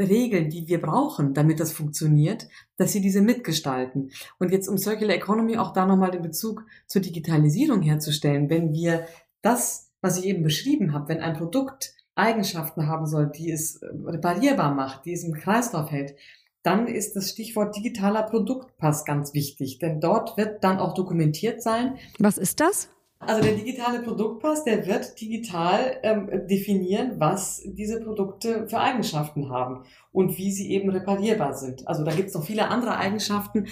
Regeln, 0.00 0.50
die 0.50 0.66
wir 0.68 0.80
brauchen, 0.80 1.34
damit 1.34 1.60
das 1.60 1.72
funktioniert, 1.72 2.48
dass 2.76 2.92
sie 2.92 3.00
diese 3.00 3.20
mitgestalten. 3.20 4.10
Und 4.38 4.52
jetzt 4.52 4.68
um 4.68 4.78
Circular 4.78 5.14
Economy 5.14 5.56
auch 5.56 5.72
da 5.72 5.86
nochmal 5.86 6.10
den 6.10 6.22
Bezug 6.22 6.64
zur 6.86 7.02
Digitalisierung 7.02 7.82
herzustellen, 7.82 8.50
wenn 8.50 8.72
wir 8.72 9.06
das 9.42 9.84
was 10.04 10.18
ich 10.18 10.26
eben 10.26 10.42
beschrieben 10.42 10.92
habe, 10.92 11.08
wenn 11.08 11.20
ein 11.20 11.34
Produkt 11.34 11.94
Eigenschaften 12.14 12.86
haben 12.86 13.06
soll, 13.06 13.32
die 13.34 13.50
es 13.50 13.76
äh, 13.76 13.88
reparierbar 14.04 14.72
macht, 14.74 15.06
die 15.06 15.14
es 15.14 15.24
im 15.24 15.32
Kreislauf 15.32 15.90
hält, 15.90 16.14
dann 16.62 16.86
ist 16.86 17.16
das 17.16 17.30
Stichwort 17.30 17.74
digitaler 17.74 18.22
Produktpass 18.22 19.04
ganz 19.04 19.34
wichtig, 19.34 19.78
denn 19.78 20.00
dort 20.00 20.36
wird 20.36 20.62
dann 20.62 20.78
auch 20.78 20.94
dokumentiert 20.94 21.62
sein. 21.62 21.96
Was 22.18 22.38
ist 22.38 22.60
das? 22.60 22.90
Also 23.26 23.42
der 23.42 23.54
digitale 23.54 24.00
Produktpass, 24.02 24.64
der 24.64 24.86
wird 24.86 25.20
digital 25.20 25.98
ähm, 26.02 26.30
definieren, 26.48 27.14
was 27.18 27.62
diese 27.64 28.00
Produkte 28.00 28.66
für 28.68 28.80
Eigenschaften 28.80 29.50
haben 29.50 29.84
und 30.12 30.38
wie 30.38 30.52
sie 30.52 30.70
eben 30.70 30.90
reparierbar 30.90 31.54
sind. 31.54 31.86
Also 31.88 32.04
da 32.04 32.12
gibt 32.12 32.28
es 32.28 32.34
noch 32.34 32.44
viele 32.44 32.68
andere 32.68 32.96
Eigenschaften, 32.96 33.66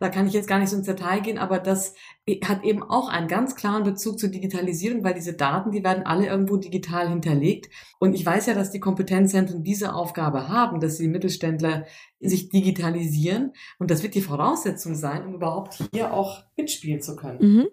da 0.00 0.08
kann 0.08 0.26
ich 0.26 0.32
jetzt 0.32 0.48
gar 0.48 0.58
nicht 0.58 0.70
so 0.70 0.76
ins 0.76 0.86
Detail 0.86 1.20
gehen, 1.20 1.38
aber 1.38 1.58
das 1.58 1.94
hat 2.44 2.62
eben 2.62 2.82
auch 2.82 3.08
einen 3.08 3.28
ganz 3.28 3.56
klaren 3.56 3.82
Bezug 3.82 4.18
zur 4.18 4.28
Digitalisierung, 4.28 5.02
weil 5.02 5.14
diese 5.14 5.32
Daten, 5.32 5.70
die 5.70 5.82
werden 5.82 6.04
alle 6.06 6.26
irgendwo 6.26 6.56
digital 6.56 7.08
hinterlegt. 7.08 7.70
Und 7.98 8.14
ich 8.14 8.24
weiß 8.24 8.46
ja, 8.46 8.54
dass 8.54 8.70
die 8.70 8.80
Kompetenzzentren 8.80 9.64
diese 9.64 9.94
Aufgabe 9.94 10.48
haben, 10.48 10.80
dass 10.80 10.98
die 10.98 11.08
Mittelständler 11.08 11.86
sich 12.20 12.48
digitalisieren. 12.48 13.52
Und 13.78 13.90
das 13.90 14.02
wird 14.02 14.14
die 14.14 14.20
Voraussetzung 14.20 14.94
sein, 14.94 15.26
um 15.26 15.34
überhaupt 15.34 15.82
hier 15.92 16.12
auch 16.12 16.44
mitspielen 16.56 17.00
zu 17.00 17.16
können. 17.16 17.38
Mhm. 17.40 17.68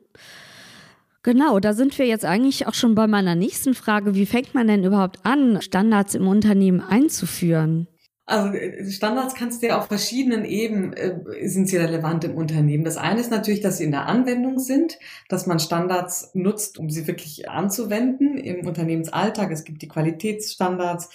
Genau, 1.26 1.60
da 1.60 1.74
sind 1.74 1.98
wir 1.98 2.06
jetzt 2.06 2.24
eigentlich 2.24 2.68
auch 2.68 2.76
schon 2.76 2.94
bei 2.94 3.08
meiner 3.08 3.34
nächsten 3.34 3.74
Frage. 3.74 4.14
Wie 4.14 4.28
fängt 4.28 4.54
man 4.54 4.68
denn 4.68 4.84
überhaupt 4.84 5.26
an, 5.26 5.60
Standards 5.60 6.14
im 6.14 6.28
Unternehmen 6.28 6.82
einzuführen? 6.82 7.88
Also 8.28 8.50
äh, 8.54 8.88
Standards 8.92 9.34
kannst 9.34 9.64
du 9.64 9.68
ja 9.68 9.80
auf 9.80 9.88
verschiedenen 9.88 10.46
Ebenen 10.46 10.94
äh, 10.94 11.16
sind 11.50 11.68
sie 11.68 11.78
relevant 11.78 12.26
im 12.26 12.36
Unternehmen. 12.36 12.84
Das 12.84 12.98
eine 12.98 13.22
ist 13.22 13.32
natürlich, 13.32 13.62
dass 13.62 13.80
sie 13.80 13.86
in 13.86 13.92
der 13.92 14.06
Anwendung 14.06 14.60
sind, 14.60 15.00
dass 15.28 15.48
man 15.48 15.58
Standards 15.58 16.30
nutzt, 16.36 16.78
um 16.78 16.92
sie 16.92 17.08
wirklich 17.08 17.50
anzuwenden 17.50 18.38
im 18.38 18.68
Unternehmensalltag. 18.68 19.50
Es 19.50 19.64
gibt 19.64 19.82
die 19.82 19.88
Qualitätsstandards, 19.88 21.10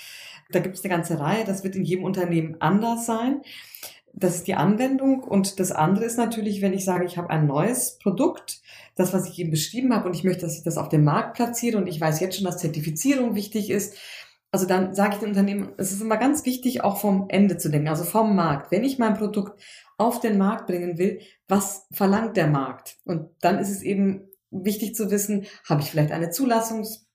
da 0.51 0.59
gibt 0.59 0.75
es 0.75 0.83
eine 0.83 0.93
ganze 0.93 1.21
Reihe. 1.21 1.45
Das 1.45 1.63
wird 1.63 1.77
in 1.77 1.85
jedem 1.85 2.03
Unternehmen 2.03 2.57
anders 2.59 3.07
sein. 3.07 3.43
Das 4.13 4.37
ist 4.37 4.47
die 4.47 4.55
Anwendung. 4.55 5.23
Und 5.23 5.61
das 5.61 5.73
andere 5.73 6.05
ist 6.05 6.19
natürlich, 6.19 6.63
wenn 6.63 6.73
ich 6.73 6.85
sage, 6.85 7.05
ich 7.05 7.17
habe 7.17 7.31
ein 7.31 7.47
neues 7.47 7.99
Produkt, 7.99 8.61
das, 8.97 9.13
was 9.13 9.29
ich 9.29 9.39
eben 9.39 9.51
beschrieben 9.51 9.95
habe, 9.95 10.09
und 10.09 10.15
ich 10.15 10.25
möchte, 10.25 10.43
dass 10.43 10.57
ich 10.57 10.65
das 10.65 10.79
auf 10.79 10.89
dem 10.89 11.05
Markt 11.05 11.35
platziere 11.35 11.79
und 11.79 11.87
ich 11.87 12.01
weiß 12.01 12.21
jetzt 12.21 12.37
schon, 12.37 12.45
dass 12.45 12.59
Zertifizierung 12.59 13.35
wichtig 13.35 13.71
ist, 13.71 13.97
also 14.53 14.67
dann 14.67 14.95
sage 14.95 15.15
ich 15.15 15.21
den 15.21 15.29
Unternehmen, 15.29 15.73
es 15.77 15.93
ist 15.93 16.03
immer 16.03 16.17
ganz 16.17 16.45
wichtig, 16.45 16.83
auch 16.83 16.99
vom 16.99 17.27
Ende 17.29 17.57
zu 17.57 17.71
denken, 17.71 17.89
also 17.89 18.05
vom 18.05 18.35
Markt. 18.35 18.73
Wenn 18.73 18.83
ich 18.83 18.99
mein 18.99 19.15
Produkt 19.15 19.61
auf 19.97 20.21
den 20.21 20.39
Markt 20.39 20.67
bringen 20.67 20.99
will, 20.99 21.21
was 21.47 21.87
verlangt 21.93 22.37
der 22.37 22.49
Markt? 22.49 22.97
Und 23.05 23.31
dann 23.41 23.59
ist 23.59 23.71
es 23.71 23.83
eben 23.83 24.29
wichtig 24.51 24.97
zu 24.97 25.11
wissen, 25.11 25.47
habe 25.69 25.83
ich 25.83 25.91
vielleicht 25.91 26.11
eine 26.11 26.31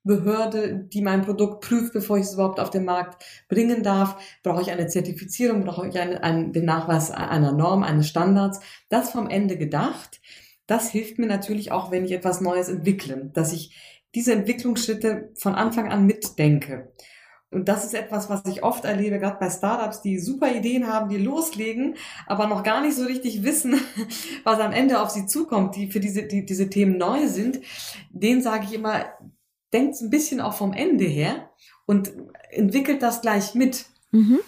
Zulassungsbehörde, 0.05 0.87
die 0.93 1.01
mein 1.01 1.23
Produkt 1.23 1.61
prüft, 1.61 1.93
bevor 1.93 2.17
ich 2.17 2.25
es 2.25 2.33
überhaupt 2.33 2.59
auf 2.59 2.69
den 2.69 2.85
Markt 2.85 3.23
bringen 3.49 3.83
darf? 3.83 4.17
Brauche 4.43 4.61
ich 4.61 4.71
eine 4.71 4.87
Zertifizierung? 4.87 5.65
Brauche 5.65 5.87
ich 5.87 5.99
einen, 5.99 6.17
einen, 6.17 6.53
den 6.53 6.65
Nachweis 6.65 7.11
einer 7.11 7.51
Norm, 7.51 7.83
eines 7.83 8.07
Standards? 8.07 8.59
Das 8.89 9.11
vom 9.11 9.29
Ende 9.29 9.57
gedacht. 9.57 10.21
Das 10.67 10.89
hilft 10.89 11.19
mir 11.19 11.27
natürlich 11.27 11.71
auch, 11.71 11.91
wenn 11.91 12.05
ich 12.05 12.11
etwas 12.11 12.41
Neues 12.41 12.69
entwickle, 12.69 13.29
dass 13.33 13.53
ich 13.53 13.75
diese 14.15 14.33
Entwicklungsschritte 14.33 15.31
von 15.35 15.55
Anfang 15.55 15.91
an 15.91 16.05
mitdenke. 16.05 16.93
Und 17.51 17.69
das 17.69 17.85
ist 17.85 17.93
etwas, 17.93 18.29
was 18.29 18.43
ich 18.47 18.63
oft 18.63 18.83
erlebe, 18.83 19.19
gerade 19.19 19.37
bei 19.39 19.49
Startups, 19.49 20.01
die 20.01 20.19
super 20.19 20.53
Ideen 20.53 20.87
haben, 20.87 21.09
die 21.09 21.17
loslegen, 21.17 21.95
aber 22.25 22.47
noch 22.47 22.63
gar 22.63 22.81
nicht 22.81 22.97
so 22.97 23.05
richtig 23.05 23.43
wissen, 23.43 23.79
was 24.43 24.59
am 24.59 24.73
Ende 24.73 24.99
auf 24.99 25.09
sie 25.09 25.25
zukommt, 25.25 25.75
die 25.75 25.91
für 25.91 25.99
diese, 25.99 26.23
die, 26.23 26.45
diese 26.45 26.69
Themen 26.69 26.97
neu 26.97 27.27
sind. 27.27 27.61
Den 28.09 28.41
sage 28.41 28.65
ich 28.65 28.73
immer, 28.73 29.05
denkt 29.75 30.01
ein 30.01 30.09
bisschen 30.09 30.39
auch 30.39 30.53
vom 30.53 30.71
Ende 30.71 31.03
her 31.03 31.49
und 31.85 32.11
entwickelt 32.49 33.01
das 33.01 33.21
gleich 33.21 33.53
mit. 33.53 33.85
Mhm. 34.11 34.39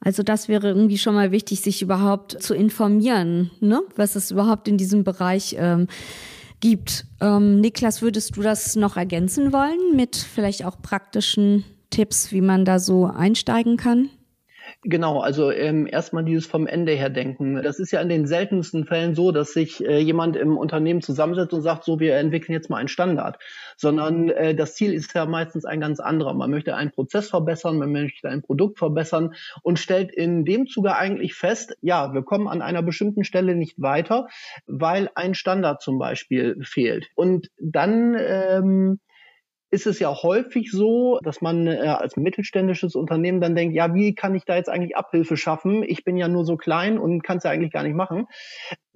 Also 0.00 0.22
das 0.22 0.48
wäre 0.48 0.68
irgendwie 0.68 0.96
schon 0.96 1.14
mal 1.14 1.32
wichtig, 1.32 1.60
sich 1.60 1.82
überhaupt 1.82 2.40
zu 2.40 2.54
informieren, 2.54 3.50
ne? 3.60 3.82
was 3.96 4.14
es 4.14 4.30
überhaupt 4.30 4.68
in 4.68 4.78
diesem 4.78 5.02
Bereich 5.02 5.56
ähm, 5.58 5.88
gibt. 6.60 7.04
Ähm, 7.20 7.60
Niklas, 7.60 8.00
würdest 8.00 8.36
du 8.36 8.42
das 8.42 8.76
noch 8.76 8.96
ergänzen 8.96 9.52
wollen 9.52 9.96
mit 9.96 10.16
vielleicht 10.16 10.64
auch 10.64 10.80
praktischen 10.80 11.64
Tipps, 11.90 12.30
wie 12.30 12.40
man 12.40 12.64
da 12.64 12.78
so 12.78 13.06
einsteigen 13.06 13.76
kann? 13.76 14.08
Genau, 14.84 15.18
also 15.18 15.50
ähm, 15.50 15.88
erstmal 15.90 16.24
dieses 16.24 16.46
vom 16.46 16.68
Ende 16.68 16.92
her 16.92 17.10
denken. 17.10 17.60
Das 17.64 17.80
ist 17.80 17.90
ja 17.90 18.00
in 18.00 18.08
den 18.08 18.26
seltensten 18.28 18.84
Fällen 18.84 19.16
so, 19.16 19.32
dass 19.32 19.52
sich 19.52 19.84
äh, 19.84 19.98
jemand 19.98 20.36
im 20.36 20.56
Unternehmen 20.56 21.02
zusammensetzt 21.02 21.52
und 21.52 21.62
sagt, 21.62 21.82
so, 21.82 21.98
wir 21.98 22.14
entwickeln 22.16 22.52
jetzt 22.52 22.70
mal 22.70 22.76
einen 22.76 22.86
Standard. 22.86 23.40
Sondern 23.76 24.28
äh, 24.28 24.54
das 24.54 24.76
Ziel 24.76 24.92
ist 24.92 25.16
ja 25.16 25.26
meistens 25.26 25.64
ein 25.64 25.80
ganz 25.80 25.98
anderer. 25.98 26.32
Man 26.32 26.52
möchte 26.52 26.76
einen 26.76 26.92
Prozess 26.92 27.28
verbessern, 27.28 27.78
man 27.78 27.90
möchte 27.90 28.28
ein 28.28 28.42
Produkt 28.42 28.78
verbessern 28.78 29.34
und 29.62 29.80
stellt 29.80 30.12
in 30.12 30.44
dem 30.44 30.68
Zuge 30.68 30.94
eigentlich 30.94 31.34
fest, 31.34 31.76
ja, 31.80 32.14
wir 32.14 32.22
kommen 32.22 32.46
an 32.46 32.62
einer 32.62 32.82
bestimmten 32.82 33.24
Stelle 33.24 33.56
nicht 33.56 33.82
weiter, 33.82 34.28
weil 34.68 35.10
ein 35.16 35.34
Standard 35.34 35.82
zum 35.82 35.98
Beispiel 35.98 36.56
fehlt. 36.62 37.08
Und 37.16 37.50
dann 37.58 38.16
ähm, 38.16 39.00
ist 39.70 39.86
es 39.86 39.98
ja 39.98 40.14
häufig 40.22 40.70
so, 40.70 41.18
dass 41.22 41.40
man 41.40 41.66
äh, 41.66 41.78
als 41.80 42.16
mittelständisches 42.16 42.94
Unternehmen 42.94 43.40
dann 43.40 43.54
denkt, 43.54 43.74
ja, 43.74 43.94
wie 43.94 44.14
kann 44.14 44.34
ich 44.34 44.44
da 44.44 44.56
jetzt 44.56 44.70
eigentlich 44.70 44.96
Abhilfe 44.96 45.36
schaffen? 45.36 45.82
Ich 45.82 46.04
bin 46.04 46.16
ja 46.16 46.28
nur 46.28 46.44
so 46.44 46.56
klein 46.56 46.98
und 46.98 47.22
kann 47.22 47.38
es 47.38 47.44
ja 47.44 47.50
eigentlich 47.50 47.72
gar 47.72 47.82
nicht 47.82 47.94
machen. 47.94 48.26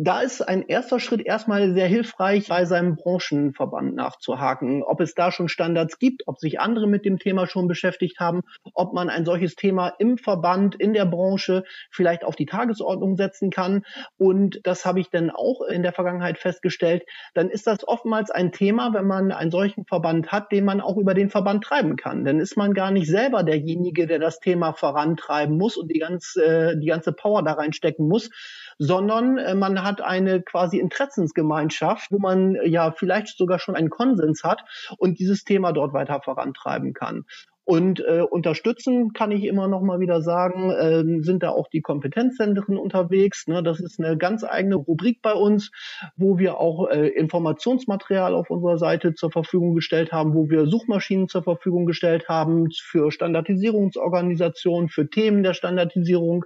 Da 0.04 0.20
ist 0.20 0.40
ein 0.40 0.66
erster 0.66 0.98
Schritt 0.98 1.24
erstmal 1.24 1.74
sehr 1.74 1.86
hilfreich, 1.86 2.48
bei 2.48 2.64
seinem 2.64 2.96
Branchenverband 2.96 3.94
nachzuhaken, 3.94 4.82
ob 4.82 5.00
es 5.00 5.14
da 5.14 5.30
schon 5.30 5.46
Standards 5.48 6.00
gibt, 6.00 6.26
ob 6.26 6.40
sich 6.40 6.58
andere 6.58 6.88
mit 6.88 7.04
dem 7.04 7.20
Thema 7.20 7.46
schon 7.46 7.68
beschäftigt 7.68 8.18
haben, 8.18 8.40
ob 8.74 8.94
man 8.94 9.08
ein 9.08 9.24
solches 9.24 9.54
Thema 9.54 9.92
im 10.00 10.18
Verband, 10.18 10.74
in 10.74 10.92
der 10.92 11.04
Branche 11.04 11.62
vielleicht 11.88 12.24
auf 12.24 12.34
die 12.34 12.46
Tagesordnung 12.46 13.16
setzen 13.16 13.50
kann. 13.50 13.84
Und 14.18 14.58
das 14.64 14.84
habe 14.84 14.98
ich 14.98 15.08
dann 15.10 15.30
auch 15.30 15.60
in 15.70 15.84
der 15.84 15.92
Vergangenheit 15.92 16.36
festgestellt. 16.36 17.04
Dann 17.34 17.48
ist 17.48 17.68
das 17.68 17.86
oftmals 17.86 18.32
ein 18.32 18.50
Thema, 18.50 18.92
wenn 18.94 19.06
man 19.06 19.30
einen 19.30 19.52
solchen 19.52 19.84
Verband 19.84 20.32
hat, 20.32 20.50
den 20.50 20.64
man 20.64 20.80
auch 20.80 20.96
über 20.96 21.14
den 21.14 21.30
Verband 21.30 21.62
treiben 21.62 21.94
kann. 21.94 22.24
Dann 22.24 22.40
ist 22.40 22.56
man 22.56 22.74
gar 22.74 22.90
nicht 22.90 23.06
selber 23.06 23.44
derjenige, 23.44 24.08
der 24.08 24.18
das 24.18 24.40
Thema 24.40 24.72
vorantreiben 24.72 25.56
muss 25.56 25.76
und 25.76 25.92
die 25.92 26.00
ganze, 26.00 26.44
äh, 26.44 26.76
die 26.76 26.88
ganze 26.88 27.12
Power 27.12 27.44
da 27.44 27.52
reinstecken 27.52 28.08
muss, 28.08 28.30
sondern 28.78 29.38
äh, 29.38 29.54
man 29.54 29.82
hat 29.82 30.00
eine 30.00 30.42
quasi 30.42 30.78
Interessensgemeinschaft, 30.78 32.10
wo 32.10 32.18
man 32.18 32.56
äh, 32.56 32.68
ja 32.68 32.92
vielleicht 32.92 33.36
sogar 33.36 33.58
schon 33.58 33.76
einen 33.76 33.90
Konsens 33.90 34.44
hat 34.44 34.64
und 34.98 35.18
dieses 35.18 35.44
Thema 35.44 35.72
dort 35.72 35.92
weiter 35.92 36.20
vorantreiben 36.20 36.92
kann. 36.92 37.24
Und 37.64 38.00
äh, 38.00 38.22
unterstützen 38.22 39.12
kann 39.12 39.30
ich 39.30 39.44
immer 39.44 39.68
noch 39.68 39.82
mal 39.82 40.00
wieder 40.00 40.20
sagen, 40.20 40.70
äh, 40.70 41.22
sind 41.22 41.44
da 41.44 41.50
auch 41.50 41.68
die 41.68 41.80
Kompetenzzentren 41.80 42.76
unterwegs. 42.76 43.46
Ne? 43.46 43.62
Das 43.62 43.78
ist 43.78 44.00
eine 44.00 44.16
ganz 44.18 44.42
eigene 44.42 44.74
Rubrik 44.74 45.22
bei 45.22 45.32
uns, 45.32 45.70
wo 46.16 46.38
wir 46.38 46.58
auch 46.58 46.88
äh, 46.90 47.06
Informationsmaterial 47.08 48.34
auf 48.34 48.50
unserer 48.50 48.78
Seite 48.78 49.14
zur 49.14 49.30
Verfügung 49.30 49.76
gestellt 49.76 50.10
haben, 50.10 50.34
wo 50.34 50.50
wir 50.50 50.66
Suchmaschinen 50.66 51.28
zur 51.28 51.44
Verfügung 51.44 51.86
gestellt 51.86 52.28
haben 52.28 52.68
für 52.72 53.12
Standardisierungsorganisationen, 53.12 54.88
für 54.88 55.08
Themen 55.08 55.44
der 55.44 55.54
Standardisierung. 55.54 56.44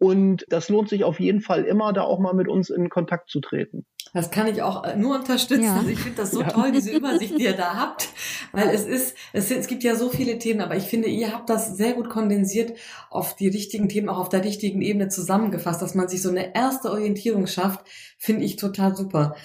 Und 0.00 0.46
das 0.48 0.70
lohnt 0.70 0.88
sich 0.88 1.04
auf 1.04 1.20
jeden 1.20 1.42
Fall 1.42 1.64
immer, 1.64 1.92
da 1.92 2.02
auch 2.02 2.18
mal 2.18 2.32
mit 2.32 2.48
uns 2.48 2.70
in 2.70 2.88
Kontakt 2.88 3.28
zu 3.28 3.40
treten. 3.40 3.84
Das 4.14 4.30
kann 4.30 4.46
ich 4.46 4.62
auch 4.62 4.82
äh, 4.82 4.96
nur 4.96 5.16
unterstützen. 5.16 5.64
Ja. 5.64 5.76
Also 5.76 5.90
ich 5.90 5.98
finde 5.98 6.16
das 6.16 6.30
so 6.30 6.40
ja. 6.40 6.48
toll, 6.48 6.72
diese 6.72 6.90
Übersicht, 6.90 7.38
die 7.38 7.44
ihr 7.44 7.52
da 7.52 7.76
habt, 7.76 8.08
weil 8.52 8.70
es 8.70 8.86
ist, 8.86 9.14
es, 9.34 9.50
es 9.50 9.66
gibt 9.66 9.84
ja 9.84 9.94
so 9.96 10.08
viele 10.08 10.38
Themen, 10.38 10.62
aber 10.62 10.74
ich 10.74 10.84
finde, 10.84 11.08
ihr 11.08 11.34
habt 11.34 11.50
das 11.50 11.76
sehr 11.76 11.92
gut 11.92 12.08
kondensiert 12.08 12.72
auf 13.10 13.36
die 13.36 13.48
richtigen 13.48 13.90
Themen, 13.90 14.08
auch 14.08 14.18
auf 14.18 14.30
der 14.30 14.42
richtigen 14.42 14.80
Ebene 14.80 15.08
zusammengefasst, 15.08 15.82
dass 15.82 15.94
man 15.94 16.08
sich 16.08 16.22
so 16.22 16.30
eine 16.30 16.54
erste 16.54 16.90
Orientierung 16.90 17.46
schafft, 17.46 17.80
finde 18.16 18.44
ich 18.44 18.56
total 18.56 18.96
super. 18.96 19.36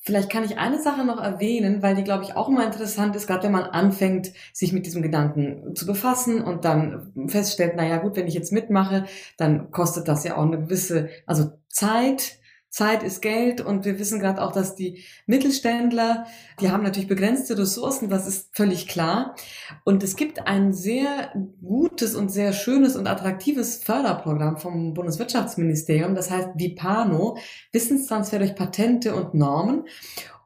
Vielleicht 0.00 0.30
kann 0.30 0.44
ich 0.44 0.58
eine 0.58 0.80
Sache 0.80 1.04
noch 1.04 1.20
erwähnen, 1.20 1.82
weil 1.82 1.94
die, 1.94 2.04
glaube 2.04 2.24
ich, 2.24 2.36
auch 2.36 2.48
immer 2.48 2.64
interessant 2.64 3.16
ist, 3.16 3.26
gerade 3.26 3.42
wenn 3.42 3.52
man 3.52 3.64
anfängt, 3.64 4.32
sich 4.52 4.72
mit 4.72 4.86
diesem 4.86 5.02
Gedanken 5.02 5.74
zu 5.74 5.86
befassen 5.86 6.40
und 6.40 6.64
dann 6.64 7.12
feststellt, 7.26 7.76
naja 7.76 7.98
gut, 7.98 8.16
wenn 8.16 8.28
ich 8.28 8.34
jetzt 8.34 8.52
mitmache, 8.52 9.04
dann 9.36 9.70
kostet 9.70 10.08
das 10.08 10.24
ja 10.24 10.36
auch 10.36 10.42
eine 10.42 10.58
gewisse, 10.58 11.08
also 11.26 11.50
Zeit, 11.68 12.38
Zeit 12.78 13.02
ist 13.02 13.22
Geld 13.22 13.60
und 13.60 13.84
wir 13.84 13.98
wissen 13.98 14.20
gerade 14.20 14.40
auch, 14.40 14.52
dass 14.52 14.76
die 14.76 15.02
Mittelständler, 15.26 16.26
die 16.60 16.70
haben 16.70 16.84
natürlich 16.84 17.08
begrenzte 17.08 17.58
Ressourcen, 17.58 18.08
das 18.08 18.28
ist 18.28 18.50
völlig 18.52 18.86
klar. 18.86 19.34
Und 19.82 20.04
es 20.04 20.14
gibt 20.14 20.46
ein 20.46 20.72
sehr 20.72 21.32
gutes 21.60 22.14
und 22.14 22.28
sehr 22.28 22.52
schönes 22.52 22.94
und 22.94 23.08
attraktives 23.08 23.82
Förderprogramm 23.82 24.58
vom 24.58 24.94
Bundeswirtschaftsministerium, 24.94 26.14
das 26.14 26.30
heißt 26.30 26.50
VIPANO, 26.54 27.38
Wissenstransfer 27.72 28.38
durch 28.38 28.54
Patente 28.54 29.16
und 29.16 29.34
Normen. 29.34 29.88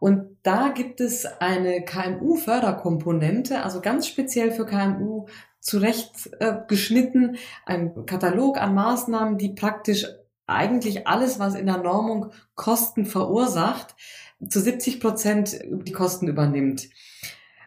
Und 0.01 0.39
da 0.43 0.71
gibt 0.71 1.03
es 1.03 1.27
eine 1.27 1.85
KMU-Förderkomponente, 1.85 3.63
also 3.63 3.83
ganz 3.83 4.07
speziell 4.07 4.53
für 4.53 4.65
KMU 4.65 5.27
zurechtgeschnitten, 5.61 7.35
äh, 7.35 7.39
ein 7.67 8.07
Katalog 8.07 8.57
an 8.57 8.75
Maßnahmen, 8.75 9.37
die 9.37 9.51
praktisch 9.51 10.07
eigentlich 10.47 11.07
alles, 11.07 11.39
was 11.39 11.55
in 11.55 11.67
der 11.67 11.79
Normung 11.79 12.33
Kosten 12.55 13.07
verursacht, 13.07 13.95
zu 14.49 14.61
70 14.61 15.01
Prozent 15.01 15.59
die 15.65 15.93
Kosten 15.93 16.29
übernimmt. 16.29 16.89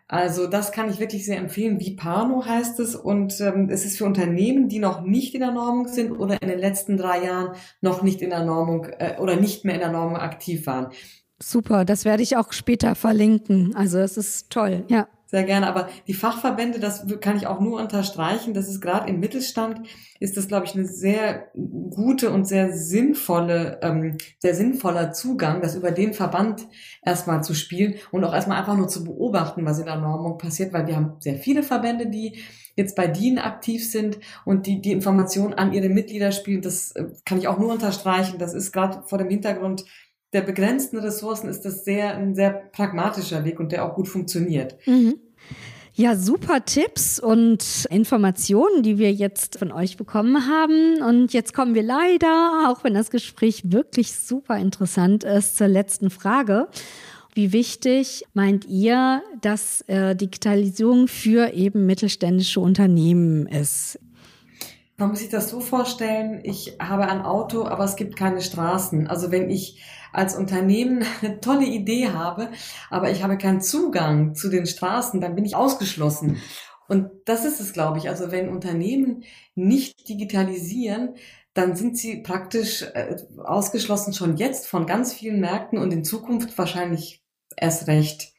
Also 0.07 0.45
das 0.45 0.71
kann 0.71 0.89
ich 0.89 0.99
wirklich 0.99 1.25
sehr 1.25 1.39
empfehlen. 1.39 1.79
Vipano 1.79 2.45
heißt 2.45 2.79
es 2.79 2.95
und 2.95 3.41
ähm, 3.41 3.69
es 3.71 3.85
ist 3.85 3.97
für 3.97 4.05
Unternehmen, 4.05 4.69
die 4.69 4.77
noch 4.77 5.01
nicht 5.01 5.33
in 5.33 5.41
der 5.41 5.51
Normung 5.51 5.88
sind 5.88 6.11
oder 6.11 6.39
in 6.41 6.47
den 6.47 6.59
letzten 6.59 6.95
drei 6.95 7.23
Jahren 7.23 7.55
noch 7.81 8.03
nicht 8.03 8.21
in 8.21 8.29
der 8.29 8.45
Normung 8.45 8.85
äh, 8.85 9.17
oder 9.19 9.35
nicht 9.35 9.65
mehr 9.65 9.73
in 9.73 9.81
der 9.81 9.91
Normung 9.91 10.17
aktiv 10.17 10.67
waren. 10.67 10.91
Super, 11.41 11.85
das 11.85 12.05
werde 12.05 12.21
ich 12.21 12.38
auch 12.38 12.53
später 12.53 12.93
verlinken. 12.93 13.75
Also 13.75 13.97
es 13.97 14.15
ist 14.15 14.51
toll, 14.51 14.85
ja. 14.89 15.07
Sehr 15.27 15.43
gerne, 15.43 15.67
aber 15.67 15.89
die 16.07 16.13
Fachverbände, 16.13 16.79
das 16.79 17.05
kann 17.19 17.35
ich 17.35 17.47
auch 17.47 17.59
nur 17.59 17.81
unterstreichen, 17.81 18.53
das 18.53 18.69
ist 18.69 18.79
gerade 18.79 19.09
im 19.09 19.19
Mittelstand, 19.19 19.81
ist 20.19 20.38
das, 20.38 20.47
glaube 20.47 20.67
ich, 20.67 20.75
eine 20.75 20.85
sehr 20.85 21.47
gute 21.89 22.29
und 22.29 22.45
sehr 22.45 22.71
sinnvolle, 22.77 23.79
ähm, 23.81 24.17
sehr 24.38 24.53
sinnvoller 24.53 25.13
Zugang, 25.13 25.61
das 25.61 25.75
über 25.75 25.89
den 25.89 26.13
Verband 26.13 26.67
erstmal 27.03 27.43
zu 27.43 27.55
spielen 27.55 27.95
und 28.11 28.23
auch 28.23 28.35
erstmal 28.35 28.59
einfach 28.59 28.77
nur 28.77 28.88
zu 28.88 29.03
beobachten, 29.03 29.65
was 29.65 29.79
in 29.79 29.85
der 29.85 29.97
Normung 29.97 30.38
passiert, 30.38 30.73
weil 30.73 30.85
wir 30.85 30.95
haben 30.95 31.13
sehr 31.19 31.38
viele 31.38 31.63
Verbände, 31.63 32.07
die 32.07 32.43
jetzt 32.75 32.95
bei 32.95 33.07
DIN 33.07 33.39
aktiv 33.39 33.89
sind 33.89 34.19
und 34.43 34.67
die 34.67 34.81
die 34.81 34.91
Informationen 34.91 35.53
an 35.53 35.73
ihre 35.73 35.89
Mitglieder 35.89 36.31
spielen. 36.31 36.61
Das 36.61 36.91
äh, 36.91 37.05
kann 37.25 37.39
ich 37.39 37.47
auch 37.47 37.57
nur 37.57 37.71
unterstreichen. 37.71 38.38
Das 38.38 38.53
ist 38.53 38.71
gerade 38.71 39.01
vor 39.07 39.17
dem 39.17 39.29
Hintergrund 39.29 39.85
der 40.36 40.41
begrenzten 40.41 40.98
Ressourcen 41.00 41.48
ist 41.48 41.62
das 41.62 41.86
sehr 41.86 42.17
ein 42.17 42.36
sehr 42.36 42.52
pragmatischer 42.52 43.45
Weg 43.45 43.58
und 43.58 43.71
der 43.71 43.86
auch 43.86 43.95
gut 43.95 44.10
funktioniert. 44.10 44.76
Mhm. 44.86 45.15
Ja, 45.93 46.17
super 46.17 46.65
Tipps 46.65 47.21
und 47.21 47.88
Informationen, 47.89 48.84
die 48.84 48.98
wir 48.98 49.13
jetzt 49.13 49.58
von 49.58 49.71
euch 49.71 49.95
bekommen 49.95 50.45
haben. 50.45 51.02
Und 51.02 51.32
jetzt 51.32 51.54
kommen 51.54 51.74
wir 51.74 51.84
leider, 51.84 52.67
auch 52.67 52.84
wenn 52.84 52.93
das 52.93 53.10
Gespräch 53.12 53.71
wirklich 53.71 54.13
super 54.13 54.58
interessant 54.58 55.24
ist, 55.24 55.56
zur 55.56 55.69
letzten 55.69 56.10
Frage. 56.10 56.67
Wie 57.34 57.54
wichtig 57.54 58.26
meint 58.34 58.65
ihr, 58.65 59.24
dass 59.39 59.86
äh, 59.88 60.17
Digitalisierung 60.17 61.08
für 61.08 61.54
eben 61.54 61.86
mittelständische 61.86 62.60
Unternehmen 62.60 63.48
ist? 63.48 63.98
Man 64.97 65.10
muss 65.10 65.19
sich 65.19 65.29
das 65.29 65.49
so 65.49 65.60
vorstellen, 65.60 66.39
ich 66.43 66.77
habe 66.79 67.08
ein 67.08 67.21
Auto, 67.21 67.65
aber 67.65 67.84
es 67.84 67.97
gibt 67.97 68.15
keine 68.15 68.41
Straßen. 68.41 69.08
Also 69.08 69.29
wenn 69.29 69.49
ich 69.49 69.81
als 70.13 70.36
Unternehmen 70.36 71.03
eine 71.21 71.39
tolle 71.41 71.65
Idee 71.65 72.10
habe, 72.10 72.49
aber 72.89 73.12
ich 73.12 73.23
habe 73.23 73.38
keinen 73.38 73.62
Zugang 73.62 74.36
zu 74.36 74.49
den 74.49 74.65
Straßen, 74.65 75.19
dann 75.19 75.36
bin 75.36 75.45
ich 75.45 75.55
ausgeschlossen. 75.55 76.41
Und 76.88 77.10
das 77.25 77.45
ist 77.45 77.60
es, 77.60 77.73
glaube 77.73 77.97
ich. 77.97 78.10
Also 78.10 78.31
wenn 78.31 78.49
Unternehmen 78.49 79.23
nicht 79.55 80.08
digitalisieren, 80.08 81.15
dann 81.53 81.75
sind 81.75 81.97
sie 81.97 82.21
praktisch 82.21 82.84
äh, 82.93 83.15
ausgeschlossen 83.43 84.13
schon 84.13 84.38
jetzt 84.38 84.67
von 84.67 84.86
ganz 84.86 85.13
vielen 85.13 85.39
Märkten 85.39 85.79
und 85.79 85.91
in 85.91 86.03
Zukunft 86.03 86.58
wahrscheinlich 86.58 87.23
erst 87.58 87.88
recht 87.88 88.35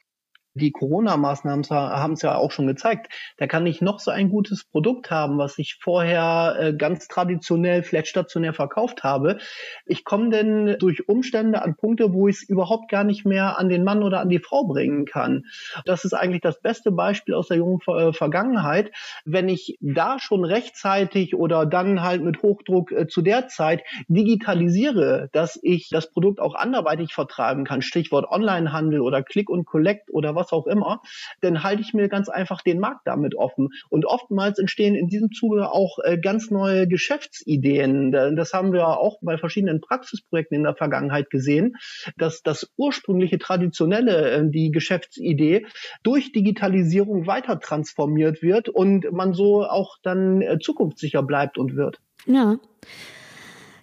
die 0.57 0.71
Corona-Maßnahmen 0.71 1.63
haben 1.69 2.13
es 2.13 2.21
ja 2.21 2.35
auch 2.35 2.51
schon 2.51 2.67
gezeigt. 2.67 3.11
Da 3.37 3.47
kann 3.47 3.65
ich 3.65 3.81
noch 3.81 3.99
so 3.99 4.11
ein 4.11 4.29
gutes 4.29 4.65
Produkt 4.65 5.11
haben, 5.11 5.37
was 5.37 5.57
ich 5.57 5.77
vorher 5.79 6.55
äh, 6.59 6.73
ganz 6.73 7.07
traditionell, 7.07 7.83
vielleicht 7.83 8.07
stationär 8.07 8.53
verkauft 8.53 9.03
habe. 9.03 9.37
Ich 9.85 10.03
komme 10.03 10.29
denn 10.29 10.75
durch 10.79 11.07
Umstände 11.07 11.61
an 11.61 11.75
Punkte, 11.75 12.13
wo 12.13 12.27
ich 12.27 12.37
es 12.37 12.43
überhaupt 12.43 12.89
gar 12.89 13.03
nicht 13.03 13.25
mehr 13.25 13.57
an 13.57 13.69
den 13.69 13.83
Mann 13.83 14.03
oder 14.03 14.19
an 14.19 14.29
die 14.29 14.39
Frau 14.39 14.65
bringen 14.65 15.05
kann. 15.05 15.45
Das 15.85 16.03
ist 16.03 16.13
eigentlich 16.13 16.41
das 16.41 16.61
beste 16.61 16.91
Beispiel 16.91 17.33
aus 17.35 17.47
der 17.47 17.57
jungen 17.57 17.79
äh, 17.87 18.13
Vergangenheit. 18.13 18.91
Wenn 19.25 19.49
ich 19.49 19.77
da 19.81 20.19
schon 20.19 20.43
rechtzeitig 20.43 21.35
oder 21.35 21.65
dann 21.65 22.01
halt 22.01 22.23
mit 22.23 22.41
Hochdruck 22.41 22.91
äh, 22.91 23.07
zu 23.07 23.21
der 23.21 23.47
Zeit 23.47 23.83
digitalisiere, 24.07 25.29
dass 25.31 25.59
ich 25.61 25.89
das 25.89 26.11
Produkt 26.11 26.39
auch 26.39 26.55
anderweitig 26.55 27.13
vertreiben 27.13 27.65
kann, 27.65 27.81
Stichwort 27.81 28.29
Onlinehandel 28.29 29.01
oder 29.01 29.23
Click 29.23 29.49
und 29.49 29.65
Collect 29.65 30.09
oder 30.11 30.35
was 30.35 30.46
was 30.47 30.51
auch 30.51 30.67
immer, 30.67 31.01
dann 31.41 31.63
halte 31.63 31.81
ich 31.81 31.93
mir 31.93 32.07
ganz 32.07 32.29
einfach 32.29 32.61
den 32.61 32.79
Markt 32.79 33.01
damit 33.05 33.35
offen. 33.35 33.69
Und 33.89 34.05
oftmals 34.05 34.59
entstehen 34.59 34.95
in 34.95 35.07
diesem 35.07 35.31
Zuge 35.31 35.71
auch 35.71 35.99
äh, 36.03 36.17
ganz 36.17 36.51
neue 36.51 36.87
Geschäftsideen. 36.87 38.11
Das 38.11 38.53
haben 38.53 38.73
wir 38.73 38.87
auch 38.87 39.17
bei 39.21 39.37
verschiedenen 39.37 39.81
Praxisprojekten 39.81 40.57
in 40.57 40.63
der 40.63 40.75
Vergangenheit 40.75 41.29
gesehen, 41.29 41.75
dass 42.17 42.41
das 42.41 42.71
ursprüngliche 42.77 43.37
traditionelle, 43.37 44.31
äh, 44.31 44.49
die 44.49 44.71
Geschäftsidee 44.71 45.65
durch 46.03 46.31
Digitalisierung 46.31 47.27
weiter 47.27 47.59
transformiert 47.59 48.41
wird 48.41 48.69
und 48.69 49.11
man 49.11 49.33
so 49.33 49.63
auch 49.63 49.97
dann 50.03 50.41
äh, 50.41 50.59
zukunftssicher 50.59 51.23
bleibt 51.23 51.57
und 51.57 51.75
wird. 51.75 51.99
Ja. 52.25 52.57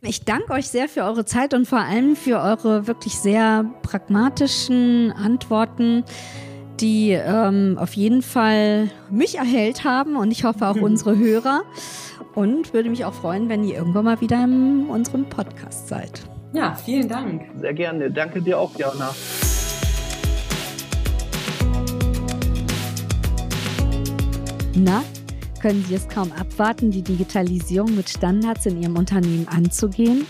Ich 0.07 0.25
danke 0.25 0.53
euch 0.53 0.69
sehr 0.69 0.87
für 0.87 1.03
eure 1.03 1.25
Zeit 1.25 1.55
und 1.55 1.67
vor 1.67 1.79
allem 1.79 2.15
für 2.15 2.39
eure 2.39 2.87
wirklich 2.87 3.15
sehr 3.15 3.65
pragmatischen 3.81 5.11
Antworten, 5.13 6.05
die 6.81 7.11
ähm, 7.11 7.79
auf 7.81 7.95
jeden 7.95 8.23
Fall 8.23 8.91
mich 9.11 9.39
erhellt 9.39 9.85
haben 9.85 10.17
und 10.17 10.31
ich 10.31 10.45
hoffe 10.45 10.67
auch 10.67 10.77
unsere 10.81 11.17
Hörer. 11.19 11.63
Und 12.35 12.73
würde 12.75 12.91
mich 12.91 13.05
auch 13.05 13.15
freuen, 13.15 13.49
wenn 13.49 13.63
ihr 13.63 13.77
irgendwann 13.77 14.05
mal 14.05 14.21
wieder 14.21 14.43
in 14.43 14.87
unserem 14.89 15.25
Podcast 15.29 15.87
seid. 15.87 16.23
Ja, 16.53 16.75
vielen 16.75 17.09
Dank. 17.09 17.43
Sehr 17.61 17.75
gerne. 17.75 18.11
Danke 18.11 18.43
dir 18.43 18.59
auch, 18.59 18.77
Jana. 18.77 19.15
Na, 24.77 25.05
können 25.63 25.85
Sie 25.89 25.95
es 25.95 26.09
kaum 26.09 26.33
abwarten, 26.33 26.91
die 26.91 27.03
Digitalisierung 27.03 27.95
mit 27.95 28.09
Standards 28.09 28.67
in 28.67 28.83
Ihrem 28.83 28.97
Unternehmen 28.97 29.47
anzugehen? 29.49 30.27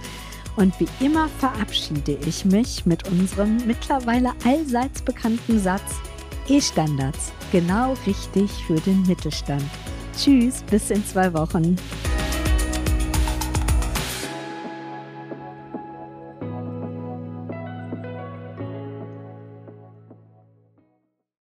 Und 0.56 0.78
wie 0.80 0.88
immer 1.04 1.28
verabschiede 1.28 2.16
ich 2.26 2.44
mich 2.44 2.86
mit 2.86 3.08
unserem 3.08 3.58
mittlerweile 3.66 4.32
allseits 4.44 5.02
bekannten 5.02 5.60
Satz 5.60 6.00
E-Standards, 6.48 7.32
genau 7.52 7.94
richtig 8.06 8.50
für 8.66 8.74
den 8.74 9.02
Mittelstand. 9.02 9.62
Tschüss, 10.16 10.64
bis 10.70 10.90
in 10.90 11.04
zwei 11.06 11.32
Wochen. 11.32 11.76